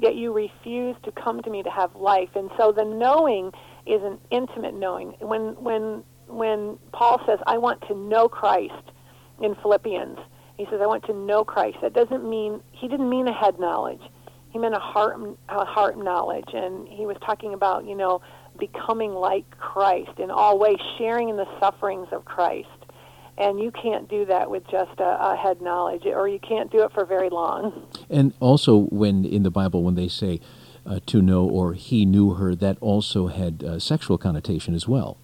[0.00, 2.30] Yet you refuse to come to me to have life.
[2.34, 3.52] And so the knowing
[3.86, 5.14] is an intimate knowing.
[5.20, 8.90] When, when, when Paul says, I want to know Christ
[9.42, 10.18] in Philippians,
[10.56, 11.78] he says, I want to know Christ.
[11.82, 14.00] That doesn't mean, he didn't mean a head knowledge.
[14.50, 15.18] He meant a heart,
[15.50, 16.48] a heart knowledge.
[16.54, 18.22] And he was talking about, you know,
[18.58, 22.68] becoming like Christ in all ways, sharing in the sufferings of Christ.
[23.36, 26.84] And you can't do that with just a, a, head knowledge, or you can't do
[26.84, 27.84] it for very long.
[28.08, 30.40] And also, when in the Bible, when they say
[30.86, 35.18] uh, to know or he knew her, that also had uh, sexual connotation as well.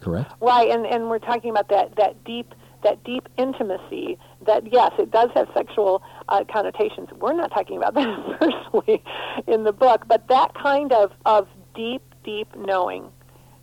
[0.00, 0.32] Correct.
[0.40, 4.18] Right, and and we're talking about that that deep that deep intimacy.
[4.46, 7.08] That yes, it does have sexual uh, connotations.
[7.18, 9.02] We're not talking about that personally
[9.46, 13.12] in the book, but that kind of of deep deep knowing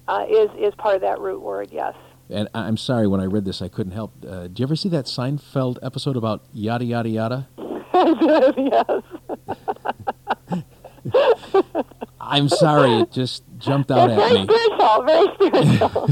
[0.08, 1.70] uh, is is part of that root word.
[1.72, 1.96] Yes.
[2.30, 4.14] And I'm sorry, when I read this, I couldn't help.
[4.26, 7.48] Uh, did you ever see that Seinfeld episode about yada yada yada?
[8.58, 9.02] yes.
[12.22, 14.46] I'm sorry, it just jumped out at very me.
[14.46, 16.08] Very spiritual, very spiritual.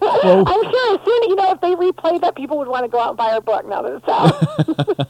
[0.00, 2.88] well, I'm sure as soon, you know, if they replayed that, people would want to
[2.88, 5.08] go out and buy our book now that it's out.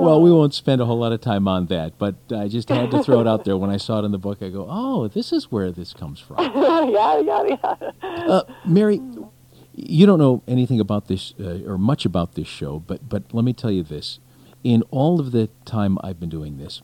[0.00, 2.90] Well, we won't spend a whole lot of time on that, but I just had
[2.90, 3.56] to throw it out there.
[3.56, 6.20] When I saw it in the book, I go, "Oh, this is where this comes
[6.20, 7.90] from." yeah, yeah, yeah.
[8.02, 9.00] Uh, Mary,
[9.74, 13.44] you don't know anything about this uh, or much about this show, but but let
[13.44, 14.18] me tell you this:
[14.62, 16.82] in all of the time I've been doing this,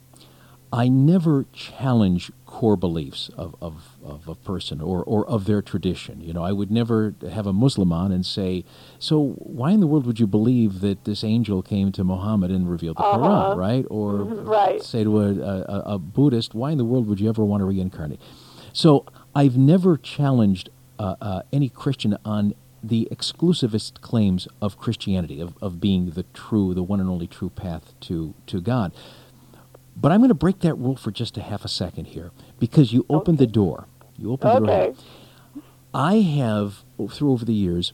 [0.72, 6.20] I never challenge core beliefs of, of, of a person or, or of their tradition.
[6.20, 8.64] You know, I would never have a Muslim on and say,
[8.98, 12.70] so why in the world would you believe that this angel came to Muhammad and
[12.70, 13.18] revealed the uh-huh.
[13.18, 13.86] Quran, right?
[13.90, 14.82] Or right.
[14.82, 17.64] say to a, a, a, Buddhist, why in the world would you ever want to
[17.64, 18.20] reincarnate?
[18.72, 25.54] So I've never challenged uh, uh, any Christian on the exclusivist claims of Christianity, of,
[25.60, 28.92] of being the true, the one and only true path to, to God.
[30.00, 32.92] But I'm going to break that rule for just a half a second here because
[32.92, 33.46] you opened okay.
[33.46, 33.86] the door.
[34.16, 34.60] You opened okay.
[34.60, 35.62] the door.
[35.92, 37.92] I have, through over the years,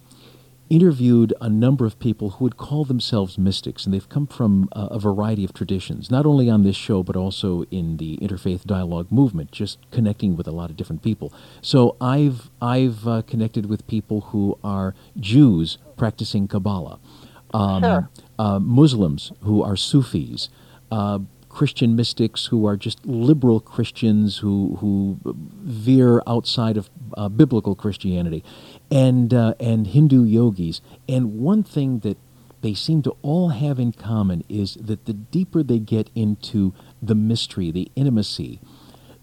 [0.68, 4.86] interviewed a number of people who would call themselves mystics, and they've come from a,
[4.86, 9.10] a, variety of traditions, not only on this show, but also in the interfaith dialogue
[9.12, 11.32] movement, just connecting with a lot of different people.
[11.62, 16.98] So I've, I've uh, connected with people who are Jews practicing Kabbalah,
[17.54, 18.10] um, sure.
[18.38, 20.48] uh, Muslims who are Sufis,
[20.90, 21.20] uh,
[21.56, 28.44] Christian mystics who are just liberal Christians who who veer outside of uh, biblical Christianity,
[28.90, 30.82] and uh, and Hindu yogis.
[31.08, 32.18] And one thing that
[32.60, 37.14] they seem to all have in common is that the deeper they get into the
[37.14, 38.60] mystery, the intimacy,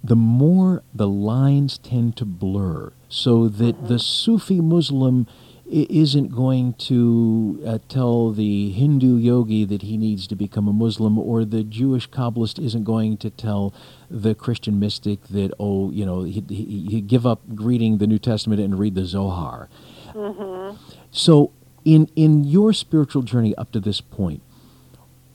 [0.04, 5.28] the more the lines tend to blur, so that the Sufi Muslim
[5.74, 11.18] isn't going to uh, tell the Hindu yogi that he needs to become a Muslim,
[11.18, 13.74] or the Jewish Kabbalist isn't going to tell
[14.10, 18.20] the Christian mystic that, oh, you know, he, he, he give up reading the New
[18.20, 19.70] Testament and read the Zohar.
[20.14, 20.78] Mm-hmm.
[21.12, 21.52] So,
[21.84, 24.42] in, in your spiritual journey up to this point,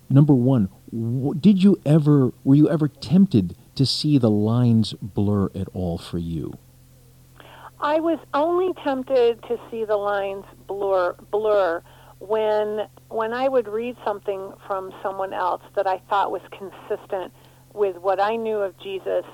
[0.09, 0.69] number one,
[1.41, 6.19] did you ever, were you ever tempted to see the lines blur at all for
[6.19, 6.59] you?
[7.81, 11.83] I was only tempted to see the lines blur blur
[12.19, 17.33] when when I would read something from someone else that I thought was consistent
[17.73, 19.25] with what I knew of Jesus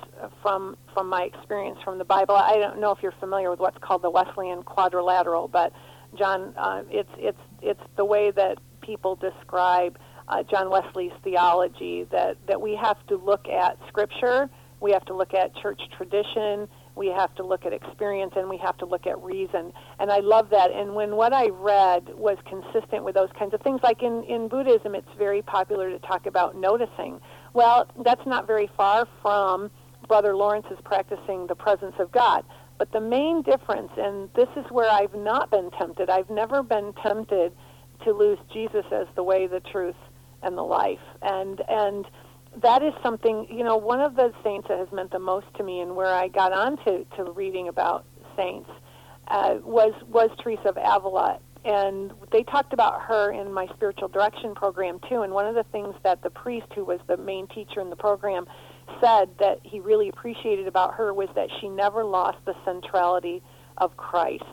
[0.42, 2.36] from from my experience from the Bible.
[2.36, 5.72] I don't know if you're familiar with what's called the Wesleyan quadrilateral, but
[6.14, 12.36] John, uh, it's it's it's the way that people describe uh, John Wesley's theology that
[12.46, 17.08] that we have to look at Scripture, we have to look at church tradition we
[17.08, 19.72] have to look at experience and we have to look at reason.
[19.98, 20.70] And I love that.
[20.70, 24.48] And when what I read was consistent with those kinds of things, like in, in
[24.48, 27.20] Buddhism, it's very popular to talk about noticing.
[27.52, 29.70] Well, that's not very far from
[30.06, 32.44] Brother Lawrence's practicing the presence of God.
[32.78, 36.92] But the main difference, and this is where I've not been tempted, I've never been
[37.02, 37.52] tempted
[38.04, 39.94] to lose Jesus as the way, the truth,
[40.42, 40.98] and the life.
[41.22, 42.04] And, and
[42.62, 43.76] that is something you know.
[43.76, 46.52] One of the saints that has meant the most to me, and where I got
[46.52, 48.04] on to, to reading about
[48.36, 48.70] saints,
[49.28, 54.54] uh, was was Teresa of Avila, and they talked about her in my spiritual direction
[54.54, 55.22] program too.
[55.22, 57.96] And one of the things that the priest, who was the main teacher in the
[57.96, 58.46] program,
[59.00, 63.42] said that he really appreciated about her was that she never lost the centrality
[63.78, 64.44] of Christ.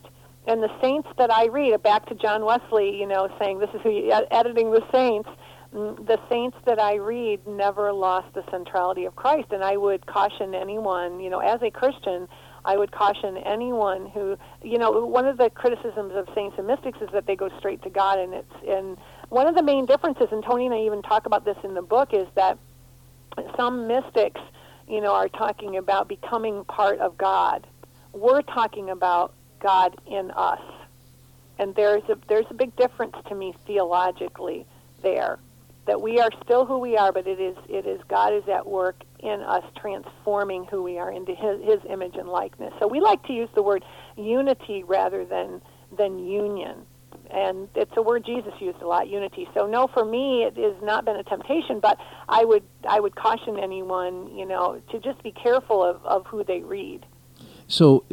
[0.47, 3.81] And the saints that I read, back to John Wesley, you know, saying this is
[3.83, 5.29] who you, editing the saints.
[5.73, 10.53] The saints that I read never lost the centrality of Christ, and I would caution
[10.53, 12.27] anyone, you know, as a Christian,
[12.65, 16.99] I would caution anyone who, you know, one of the criticisms of saints and mystics
[17.01, 18.97] is that they go straight to God, and it's and
[19.29, 21.81] one of the main differences, and Tony and I even talk about this in the
[21.81, 22.57] book, is that
[23.55, 24.41] some mystics,
[24.89, 27.65] you know, are talking about becoming part of God.
[28.11, 30.61] We're talking about God in us,
[31.57, 34.65] and there's a there's a big difference to me theologically
[35.01, 35.39] there
[35.85, 38.67] that we are still who we are, but it is it is God is at
[38.67, 42.73] work in us transforming who we are into his, his image and likeness.
[42.79, 43.83] So we like to use the word
[44.15, 45.61] unity rather than
[45.97, 46.85] than union.
[47.29, 49.47] And it's a word Jesus used a lot, unity.
[49.53, 51.97] So no, for me it has not been a temptation, but
[52.29, 56.43] I would I would caution anyone, you know, to just be careful of, of who
[56.43, 57.05] they read.
[57.67, 58.03] So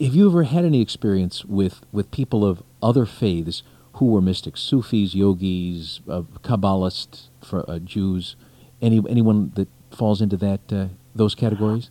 [0.00, 3.62] have you ever had any experience with, with people of other faiths
[3.94, 8.36] who were mystics, Sufis, yogis, uh, Kabbalists, for, uh, Jews,
[8.80, 11.90] any anyone that falls into that uh, those categories?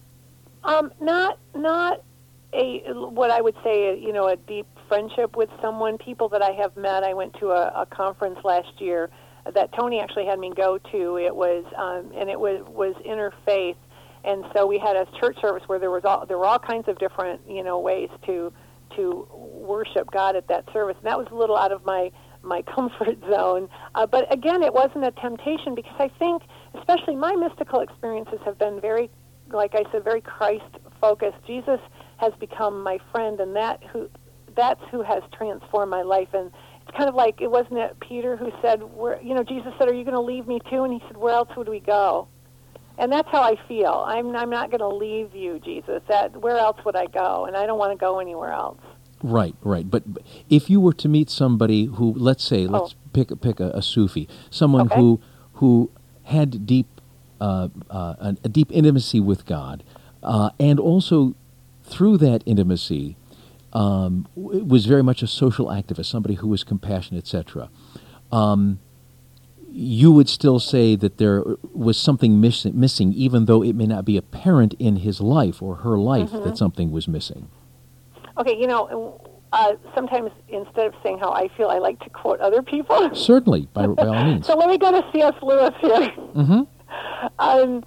[0.64, 2.04] Um, not not
[2.54, 5.98] a what I would say you know a deep friendship with someone.
[5.98, 7.04] People that I have met.
[7.04, 9.10] I went to a, a conference last year
[9.54, 11.18] that Tony actually had me go to.
[11.18, 13.78] It was um, and it was was interfaith,
[14.24, 16.88] and so we had a church service where there was all there were all kinds
[16.88, 18.52] of different you know ways to
[18.96, 20.96] to worship God at that service.
[20.98, 22.12] And that was a little out of my
[22.44, 23.70] my comfort zone.
[23.96, 26.44] Uh, but again, it wasn't a temptation because I think,
[26.76, 29.10] especially my mystical experiences have been very,
[29.52, 31.38] like I said, very Christ focused.
[31.46, 31.80] Jesus
[32.18, 34.10] has become my friend, and that who
[34.56, 36.30] that's who has transformed my life.
[36.34, 39.74] And it's kind of like it wasn't it Peter who said, "Where you know Jesus
[39.78, 41.80] said, are you going to leave me too?" And he said, "Where else would we
[41.80, 42.28] go?"
[43.02, 44.06] And that's how I feel.
[44.08, 46.04] I'm I'm not going to leave you, Jesus.
[46.08, 47.46] That where else would I go?
[47.46, 48.80] And I don't want to go anywhere else.
[49.24, 49.90] Right, right.
[49.90, 50.04] But
[50.52, 52.70] if you were to meet somebody who, let's say, oh.
[52.70, 54.96] let's pick pick a, a Sufi, someone okay.
[54.96, 55.20] who
[55.54, 55.90] who
[56.26, 57.02] had deep
[57.42, 59.84] uh, uh, a, a, deep intimacy with God,
[60.22, 61.34] uh, and also
[61.84, 63.18] through that intimacy
[63.74, 67.72] um, was very much a social activist, somebody who was compassionate, etc.
[68.32, 68.80] Um,
[69.72, 71.44] you would still say that there
[71.74, 75.78] was something miss- missing, even though it may not be apparent in his life or
[75.78, 76.44] her life mm-hmm.
[76.44, 77.50] that something was missing.
[78.38, 79.20] Okay, you know,
[79.54, 83.14] uh, sometimes instead of saying how I feel, I like to quote other people.
[83.16, 84.48] Certainly, by, by all means.
[84.48, 85.34] so let me go to C.S.
[85.42, 86.10] Lewis here.
[86.36, 86.62] Mm-hmm.
[87.40, 87.84] Um,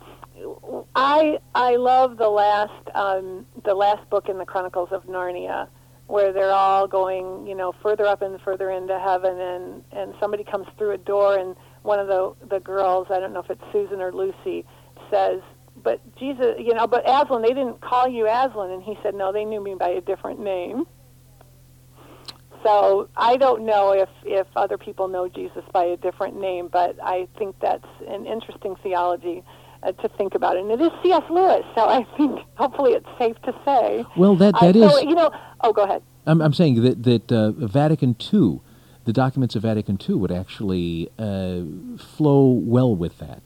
[0.95, 5.68] I I love the last um, the last book in the Chronicles of Narnia,
[6.07, 10.45] where they're all going, you know, further up and further into heaven, and and somebody
[10.45, 13.62] comes through a door, and one of the the girls, I don't know if it's
[13.72, 14.64] Susan or Lucy,
[15.11, 15.41] says,
[15.82, 18.70] but Jesus, you know, but Aslan, they didn't call you Aslan.
[18.70, 20.87] And he said, no, they knew me by a different name.
[22.62, 26.97] So I don't know if, if other people know Jesus by a different name, but
[27.03, 29.43] I think that's an interesting theology
[29.82, 30.57] uh, to think about.
[30.57, 31.22] And it is C.S.
[31.28, 34.07] Lewis, so I think hopefully it's safe to say.
[34.16, 34.91] Well, that, that uh, is.
[34.91, 35.30] So, you know,
[35.61, 36.03] oh, go ahead.
[36.26, 38.61] I'm, I'm saying that, that uh, Vatican II,
[39.05, 41.62] the documents of Vatican II would actually uh,
[41.98, 43.42] flow well with that.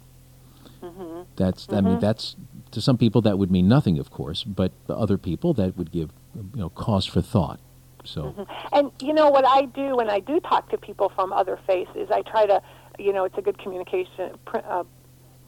[0.82, 1.22] Mm-hmm.
[1.36, 1.74] That's mm-hmm.
[1.74, 2.00] I mean mm-hmm.
[2.00, 2.36] that's
[2.70, 5.90] to some people that would mean nothing, of course, but to other people that would
[5.90, 7.60] give you know cause for thought.
[8.04, 8.42] So, mm-hmm.
[8.72, 11.90] and you know what I do when I do talk to people from other faiths
[11.94, 12.62] is I try to,
[12.98, 14.84] you know, it's a good communication uh,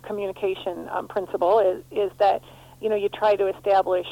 [0.02, 2.42] communication um, principle is is that
[2.80, 4.06] you know you try to establish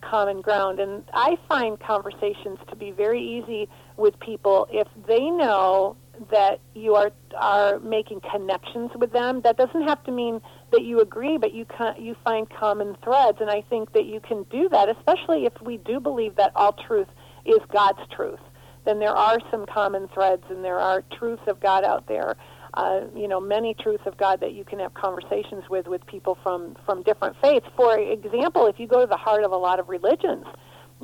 [0.00, 5.96] common ground, and I find conversations to be very easy with people if they know
[6.30, 9.40] that you are are making connections with them.
[9.42, 10.40] That doesn't have to mean
[10.70, 14.20] that you agree, but you can, you find common threads, and I think that you
[14.20, 17.08] can do that, especially if we do believe that all truth
[17.44, 18.40] is God's truth.
[18.84, 22.36] Then there are some common threads, and there are truths of God out there.
[22.74, 26.38] Uh, you know, many truths of God that you can have conversations with with people
[26.42, 27.66] from from different faiths.
[27.76, 30.46] For example, if you go to the heart of a lot of religions,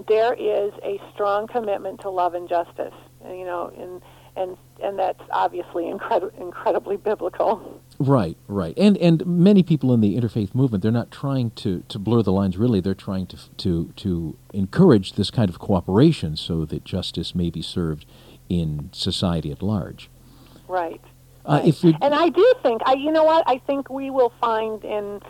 [0.07, 2.95] there is a strong commitment to love and justice.
[3.25, 4.03] You know, and
[4.39, 7.83] and and that's obviously incredi- incredibly biblical.
[7.99, 11.99] Right, right, and and many people in the interfaith movement they're not trying to, to
[11.99, 12.57] blur the lines.
[12.57, 17.51] Really, they're trying to to to encourage this kind of cooperation so that justice may
[17.51, 18.07] be served
[18.49, 20.09] in society at large.
[20.69, 21.01] Right.
[21.45, 24.33] Uh, if you and I do think I, you know what, I think we will
[24.41, 25.21] find in,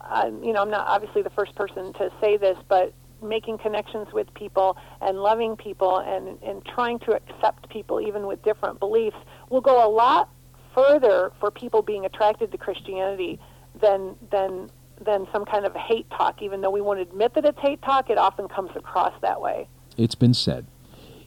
[0.00, 2.94] uh, you know, I'm not obviously the first person to say this, but
[3.24, 8.42] making connections with people and loving people and and trying to accept people even with
[8.42, 9.16] different beliefs
[9.50, 10.28] will go a lot
[10.74, 13.38] further for people being attracted to Christianity
[13.80, 14.70] than than
[15.04, 16.42] than some kind of hate talk.
[16.42, 19.68] Even though we won't admit that it's hate talk, it often comes across that way.
[19.96, 20.66] It's been said.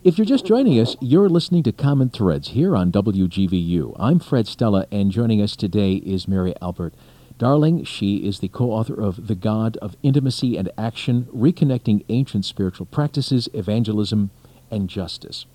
[0.04, 3.95] If you're just joining us, you're listening to Common Threads here on WGVU.
[4.00, 6.93] I'm Fred Stella, and joining us today is Mary Albert.
[7.38, 12.45] Darling, she is the co author of The God of Intimacy and Action Reconnecting Ancient
[12.45, 14.31] Spiritual Practices, Evangelism,
[14.71, 15.45] and Justice.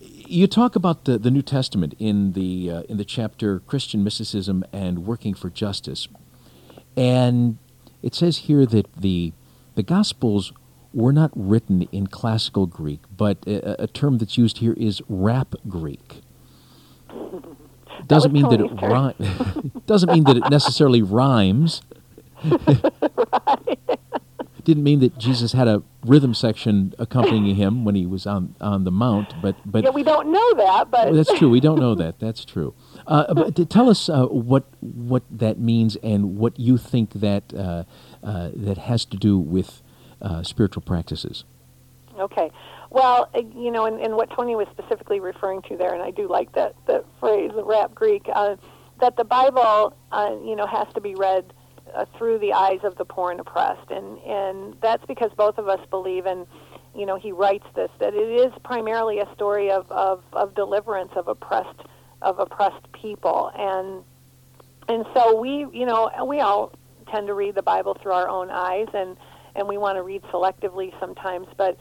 [0.00, 4.64] You talk about the, the New Testament in the, uh, in the chapter Christian Mysticism
[4.72, 6.08] and Working for Justice.
[6.96, 7.56] And
[8.02, 9.32] it says here that the,
[9.76, 10.52] the Gospels
[10.92, 15.54] were not written in classical Greek, but a, a term that's used here is rap
[15.68, 16.20] Greek.
[18.06, 19.82] Doesn't mean that it rhymes.
[19.86, 21.82] doesn't mean that it necessarily rhymes.
[22.44, 23.78] right.
[24.64, 28.82] Didn't mean that Jesus had a rhythm section accompanying him when he was on on
[28.82, 30.90] the mount, but but yeah, we don't know that.
[30.90, 31.48] But that's true.
[31.48, 32.18] We don't know that.
[32.18, 32.74] That's true.
[33.06, 37.84] Uh, but tell us uh, what what that means and what you think that uh,
[38.24, 39.82] uh that has to do with
[40.20, 41.44] uh, spiritual practices.
[42.18, 42.50] Okay.
[42.96, 46.10] Well, uh, you know, and, and, what Tony was specifically referring to there, and I
[46.10, 48.56] do like that, that phrase, the rap Greek, uh,
[49.02, 51.52] that the Bible, uh, you know, has to be read
[51.94, 53.90] uh, through the eyes of the poor and oppressed.
[53.90, 56.46] And, and that's because both of us believe, and,
[56.94, 61.12] you know, he writes this, that it is primarily a story of, of, of deliverance
[61.16, 61.82] of oppressed,
[62.22, 63.52] of oppressed people.
[63.58, 64.04] And,
[64.88, 66.72] and so we, you know, we all
[67.12, 69.18] tend to read the Bible through our own eyes, and,
[69.54, 71.76] and we want to read selectively sometimes, but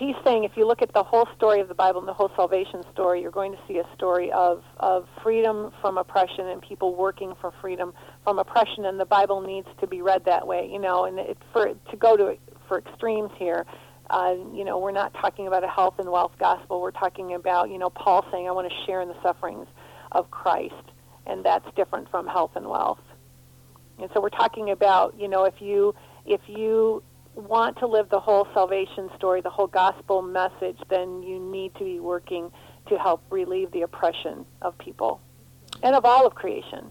[0.00, 2.32] he's saying if you look at the whole story of the Bible and the whole
[2.34, 6.96] salvation story, you're going to see a story of, of freedom from oppression and people
[6.96, 7.92] working for freedom
[8.24, 11.36] from oppression, and the Bible needs to be read that way, you know, and it,
[11.52, 12.36] for to go to
[12.66, 13.66] for extremes here.
[14.08, 16.80] Uh, you know, we're not talking about a health and wealth gospel.
[16.80, 19.68] We're talking about, you know, Paul saying, I want to share in the sufferings
[20.10, 20.74] of Christ.
[21.26, 22.98] And that's different from health and wealth.
[24.00, 25.94] And so we're talking about, you know, if you
[26.26, 27.04] if you
[27.34, 31.84] want to live the whole salvation story, the whole gospel message, then you need to
[31.84, 32.50] be working
[32.88, 35.20] to help relieve the oppression of people
[35.82, 36.90] and of all of creation.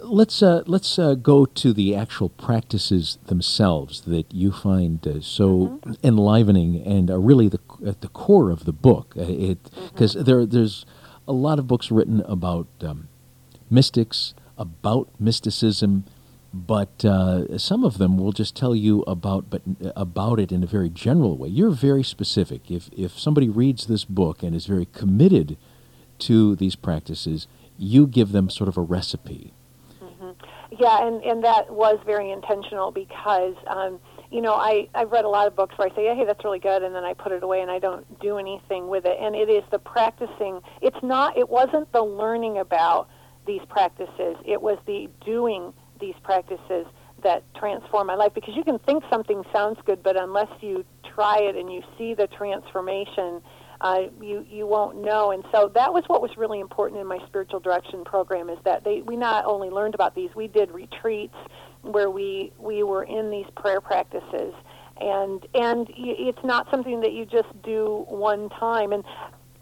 [0.00, 5.48] Let's uh, let's uh, go to the actual practices themselves that you find uh, so
[5.48, 5.92] mm-hmm.
[6.04, 9.14] enlivening and are really the, at the core of the book.
[9.16, 9.58] Uh, it
[9.92, 10.24] because mm-hmm.
[10.24, 10.86] there there's
[11.26, 13.08] a lot of books written about um,
[13.70, 16.04] mystics, about mysticism,
[16.66, 19.62] but uh, some of them will just tell you about but
[19.94, 21.48] about it in a very general way.
[21.48, 22.70] You're very specific.
[22.70, 25.56] If if somebody reads this book and is very committed
[26.20, 27.46] to these practices,
[27.76, 29.52] you give them sort of a recipe.
[30.02, 30.30] Mm-hmm.
[30.78, 33.54] Yeah, and and that was very intentional because.
[33.66, 34.00] Um,
[34.30, 36.58] you know, I, I've read a lot of books where I say, hey, that's really
[36.58, 39.16] good, and then I put it away and I don't do anything with it.
[39.18, 40.60] And it is the practicing.
[40.82, 43.08] It's not, it wasn't the learning about
[43.46, 44.36] these practices.
[44.44, 46.86] It was the doing these practices
[47.22, 50.84] that transform my life because you can think something sounds good, but unless you
[51.14, 53.42] try it and you see the transformation,
[53.80, 55.30] uh, you you won't know.
[55.30, 58.84] And so that was what was really important in my spiritual direction program is that
[58.84, 61.36] they we not only learned about these, we did retreats
[61.82, 64.54] where we we were in these prayer practices,
[65.00, 68.92] and and it's not something that you just do one time.
[68.92, 69.04] And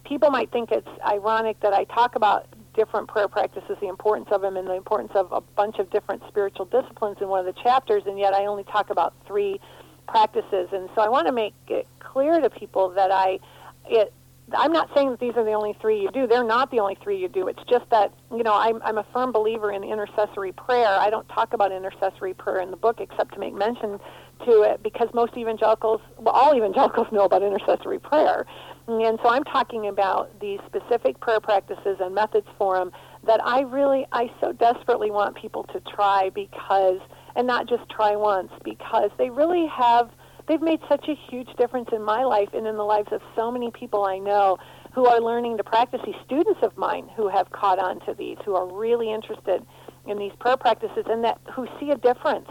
[0.03, 2.47] people might think it's ironic that I talk about
[2.77, 6.21] different prayer practices, the importance of them, and the importance of a bunch of different
[6.29, 9.59] spiritual disciplines in one of the chapters, and yet I only talk about three
[10.07, 10.69] practices.
[10.71, 13.39] And so I want to make it clear to people that I,
[13.85, 14.13] it,
[14.53, 16.25] I'm not saying that these are the only three you do.
[16.25, 17.47] They're not the only three you do.
[17.47, 20.87] It's just that, you know, I'm, I'm a firm believer in intercessory prayer.
[20.87, 23.99] I don't talk about intercessory prayer in the book except to make mention
[24.45, 28.45] to it because most evangelicals, well, all evangelicals know about intercessory prayer.
[28.87, 32.91] And so I'm talking about these specific prayer practices and methods for them
[33.25, 36.99] that I really, I so desperately want people to try because,
[37.35, 40.09] and not just try once, because they really have,
[40.47, 43.51] they've made such a huge difference in my life and in the lives of so
[43.51, 44.57] many people I know
[44.93, 48.37] who are learning to practice these students of mine who have caught on to these,
[48.45, 49.65] who are really interested
[50.07, 52.49] in these prayer practices and that who see a difference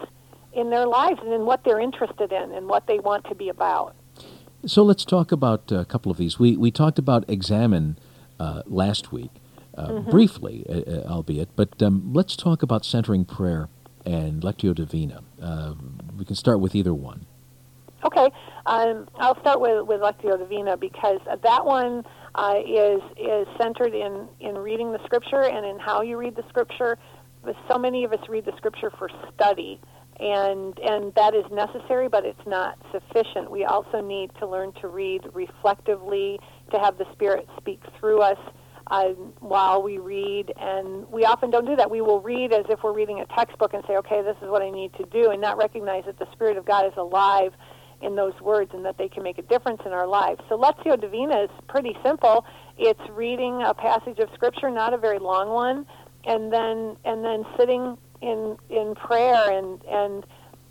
[0.53, 3.49] in their lives and in what they're interested in and what they want to be
[3.49, 3.97] about.
[4.65, 6.39] So let's talk about a couple of these.
[6.39, 7.99] We, we talked about examen
[8.39, 9.31] uh, last week,
[9.77, 10.11] uh, mm-hmm.
[10.11, 13.69] briefly, uh, uh albeit, but um, let's talk about centering prayer
[14.05, 15.23] and Lectio Divina.
[15.41, 15.75] Uh,
[16.17, 17.27] we can start with either one.
[18.07, 18.31] Okay,
[18.67, 22.05] um, I'll start with, with Lectio Divina because that one
[22.37, 26.45] uh, is is centered in in reading the scripture and in how you read the
[26.49, 26.99] scripture.
[27.69, 29.81] So many of us read the scripture for study,
[30.21, 33.51] and and that is necessary, but it's not sufficient.
[33.51, 36.39] We also need to learn to read reflectively,
[36.73, 38.39] to have the Spirit speak through us
[38.89, 39.09] uh,
[39.41, 41.91] while we read, and we often don't do that.
[41.91, 44.63] We will read as if we're reading a textbook and say, "Okay, this is what
[44.63, 47.53] I need to do," and not recognize that the Spirit of God is alive
[48.07, 50.41] in those words and that they can make a difference in our lives.
[50.49, 52.47] So Lectio Divina is pretty simple.
[52.79, 55.87] It's reading a passage of Scripture, not a very long one,
[56.25, 60.25] and then and then sitting in in prayer and and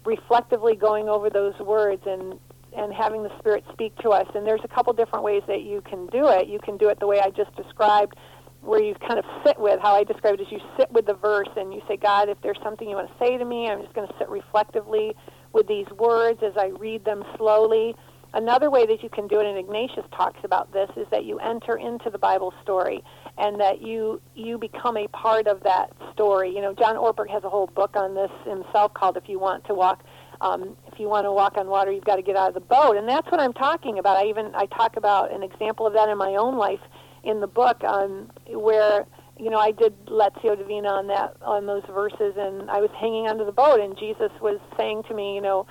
[0.05, 2.39] reflectively going over those words and
[2.75, 4.27] and having the Spirit speak to us.
[4.35, 6.47] And there's a couple different ways that you can do it.
[6.47, 8.15] You can do it the way I just described,
[8.61, 11.13] where you kind of sit with how I described it is you sit with the
[11.13, 13.81] verse and you say, God, if there's something you want to say to me, I'm
[13.81, 15.15] just going to sit reflectively
[15.55, 17.95] with these words as I read them slowly.
[18.33, 21.39] Another way that you can do it, and Ignatius talks about this, is that you
[21.39, 23.01] enter into the Bible story
[23.37, 26.53] and that you you become a part of that story.
[26.53, 29.65] You know, John Ortberg has a whole book on this himself called "If You Want
[29.67, 30.03] to Walk."
[30.41, 32.59] Um, if you want to walk on water, you've got to get out of the
[32.59, 34.17] boat, and that's what I'm talking about.
[34.17, 36.81] I even I talk about an example of that in my own life
[37.23, 39.05] in the book, um, where
[39.37, 43.27] you know I did Lectio Divina on that on those verses, and I was hanging
[43.27, 45.67] onto the boat, and Jesus was saying to me, you know,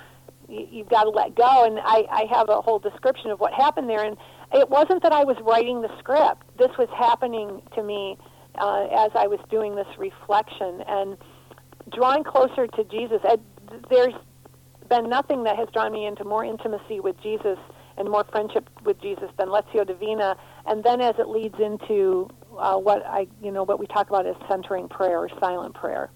[0.47, 3.89] you've got to let go, and I I have a whole description of what happened
[3.89, 4.17] there, and
[4.53, 6.43] it wasn't that I was writing the script.
[6.57, 8.17] This was happening to me
[8.57, 11.17] uh, as I was doing this reflection and
[11.93, 13.19] drawing closer to Jesus.
[13.23, 13.37] I,
[13.89, 14.13] there's
[14.89, 17.57] been nothing that has drawn me into more intimacy with Jesus
[17.97, 20.35] and more friendship with Jesus than Lectio Divina.
[20.65, 24.25] And then as it leads into uh, what I, you know, what we talk about
[24.25, 26.09] as centering prayer or silent prayer.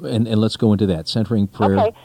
[0.00, 1.78] And, and let's go into that centering prayer.
[1.78, 1.96] Okay.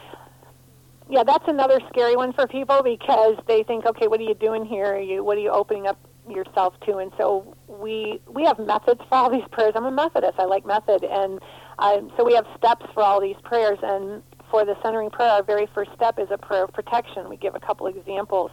[1.10, 4.66] Yeah, that's another scary one for people because they think, okay, what are you doing
[4.66, 4.96] here?
[4.96, 6.98] Are you, what are you opening up yourself to?
[6.98, 9.74] And so we we have methods for all these prayers.
[9.76, 10.34] I'm a Methodist.
[10.40, 11.40] I like method, and
[11.78, 13.78] um, so we have steps for all these prayers.
[13.84, 17.30] And for the centering prayer, our very first step is a prayer of protection.
[17.30, 18.52] We give a couple examples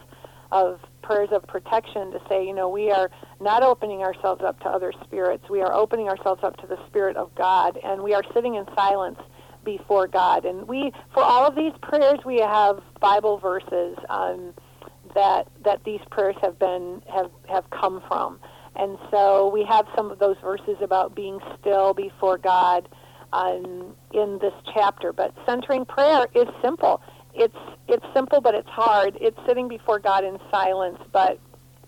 [0.53, 3.09] of prayers of protection to say, you know, we are
[3.41, 5.43] not opening ourselves up to other spirits.
[5.49, 8.65] We are opening ourselves up to the Spirit of God, and we are sitting in
[8.75, 9.19] silence
[9.65, 10.45] before God.
[10.45, 14.53] And we, for all of these prayers, we have Bible verses um,
[15.15, 18.39] that that these prayers have been have have come from.
[18.75, 22.89] And so we have some of those verses about being still before God
[23.31, 25.13] um, in this chapter.
[25.13, 27.01] But centering prayer is simple.
[27.33, 27.55] It's
[27.87, 29.17] it's simple, but it's hard.
[29.19, 30.99] It's sitting before God in silence.
[31.11, 31.39] But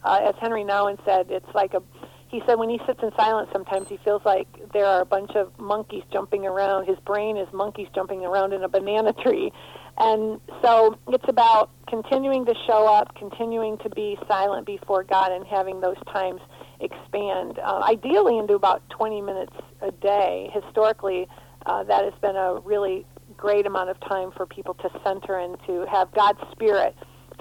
[0.03, 1.81] uh, as Henri Nouwen said, it's like a
[2.27, 5.31] he said when he sits in silence, sometimes he feels like there are a bunch
[5.35, 6.85] of monkeys jumping around.
[6.85, 9.51] His brain is monkeys jumping around in a banana tree.
[9.97, 15.45] And so it's about continuing to show up, continuing to be silent before God, and
[15.45, 16.41] having those times
[16.81, 20.49] expand, uh, ideally into about 20 minutes a day.
[20.53, 21.27] Historically,
[21.65, 23.05] uh, that has been a really
[23.45, 26.95] great amount of time for people to center and to have God's Spirit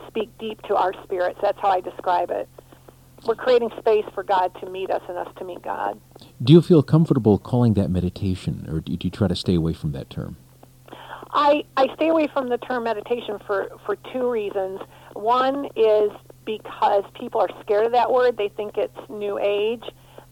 [0.07, 1.39] speak deep to our spirits.
[1.41, 2.47] That's how I describe it.
[3.25, 5.99] We're creating space for God to meet us and us to meet God.
[6.43, 9.93] Do you feel comfortable calling that meditation, or do you try to stay away from
[9.93, 10.37] that term?
[11.31, 14.81] I, I stay away from the term meditation for, for two reasons.
[15.15, 16.11] One is
[16.45, 18.37] because people are scared of that word.
[18.37, 19.85] They think it's new age.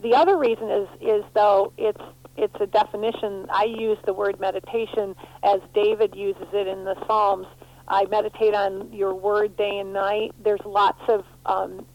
[0.03, 2.03] The other reason is is though it's
[2.43, 3.47] it's a definition.
[3.51, 7.47] I use the word meditation as David uses it in the Psalms.
[7.89, 10.33] I meditate on your word day and night.
[10.43, 11.87] There's lots of um,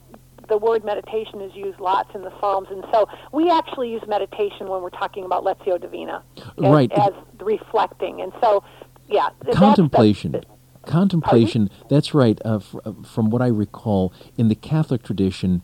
[0.49, 4.67] the word meditation is used lots in the Psalms, and so we actually use meditation
[4.67, 6.91] when we're talking about Lectio Divina, as, right?
[6.93, 8.63] As reflecting, and so
[9.09, 10.31] yeah, contemplation.
[10.31, 11.67] That's, that's, contemplation.
[11.67, 11.87] Pardon?
[11.89, 12.39] That's right.
[12.45, 15.63] Uh, f- uh, from what I recall, in the Catholic tradition,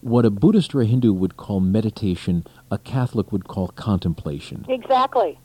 [0.00, 2.44] what a Buddhist or a Hindu would call meditation,
[2.74, 4.66] a Catholic would call contemplation.
[4.68, 5.38] Exactly,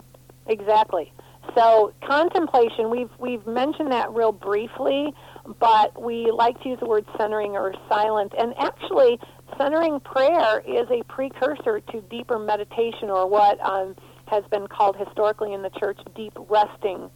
[0.48, 1.14] exactly.
[1.56, 5.14] So contemplation, we've we've mentioned that real briefly,
[5.60, 8.34] but we like to use the word centering or silence.
[8.38, 9.20] And actually,
[9.58, 13.96] centering prayer is a precursor to deeper meditation, or what um,
[14.28, 17.10] has been called historically in the church deep resting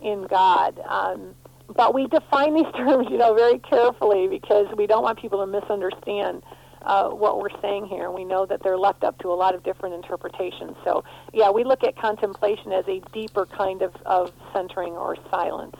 [0.00, 0.80] in God.
[0.88, 1.34] Um,
[1.74, 5.46] but we define these terms, you know, very carefully because we don't want people to
[5.46, 6.42] misunderstand
[6.82, 8.10] uh, what we're saying here.
[8.10, 10.76] We know that they're left up to a lot of different interpretations.
[10.84, 15.76] So, yeah, we look at contemplation as a deeper kind of, of centering or silence.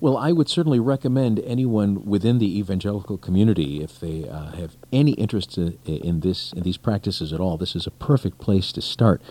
[0.00, 5.12] Well, I would certainly recommend anyone within the evangelical community, if they uh, have any
[5.12, 8.82] interest in, in this in these practices at all, this is a perfect place to
[8.82, 9.22] start.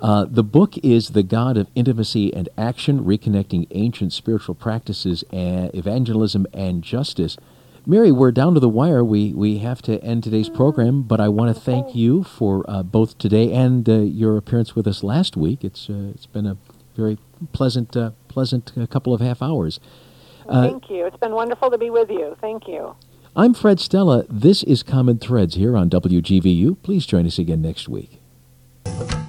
[0.00, 5.72] Uh, the book is The God of Intimacy and Action Reconnecting Ancient Spiritual Practices, and
[5.74, 7.36] Evangelism, and Justice.
[7.84, 9.02] Mary, we're down to the wire.
[9.02, 12.84] We we have to end today's program, but I want to thank you for uh,
[12.84, 15.64] both today and uh, your appearance with us last week.
[15.64, 16.56] It's uh, it's been a
[16.96, 17.18] very
[17.52, 19.80] pleasant uh, pleasant uh, couple of half hours.
[20.48, 21.06] Uh, thank you.
[21.06, 22.36] It's been wonderful to be with you.
[22.40, 22.94] Thank you.
[23.34, 24.26] I'm Fred Stella.
[24.28, 26.76] This is Common Threads here on WGVU.
[26.82, 28.20] Please join us again next week.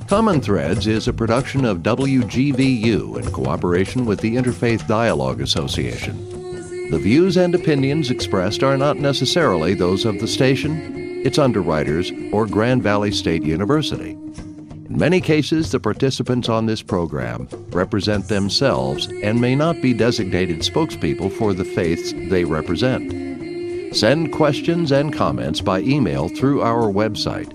[0.08, 6.43] Common Threads is a production of WGVU in cooperation with the Interfaith Dialogue Association.
[6.90, 12.46] The views and opinions expressed are not necessarily those of the station, its underwriters, or
[12.46, 14.12] Grand Valley State University.
[14.12, 20.60] In many cases, the participants on this program represent themselves and may not be designated
[20.60, 23.96] spokespeople for the faiths they represent.
[23.96, 27.52] Send questions and comments by email through our website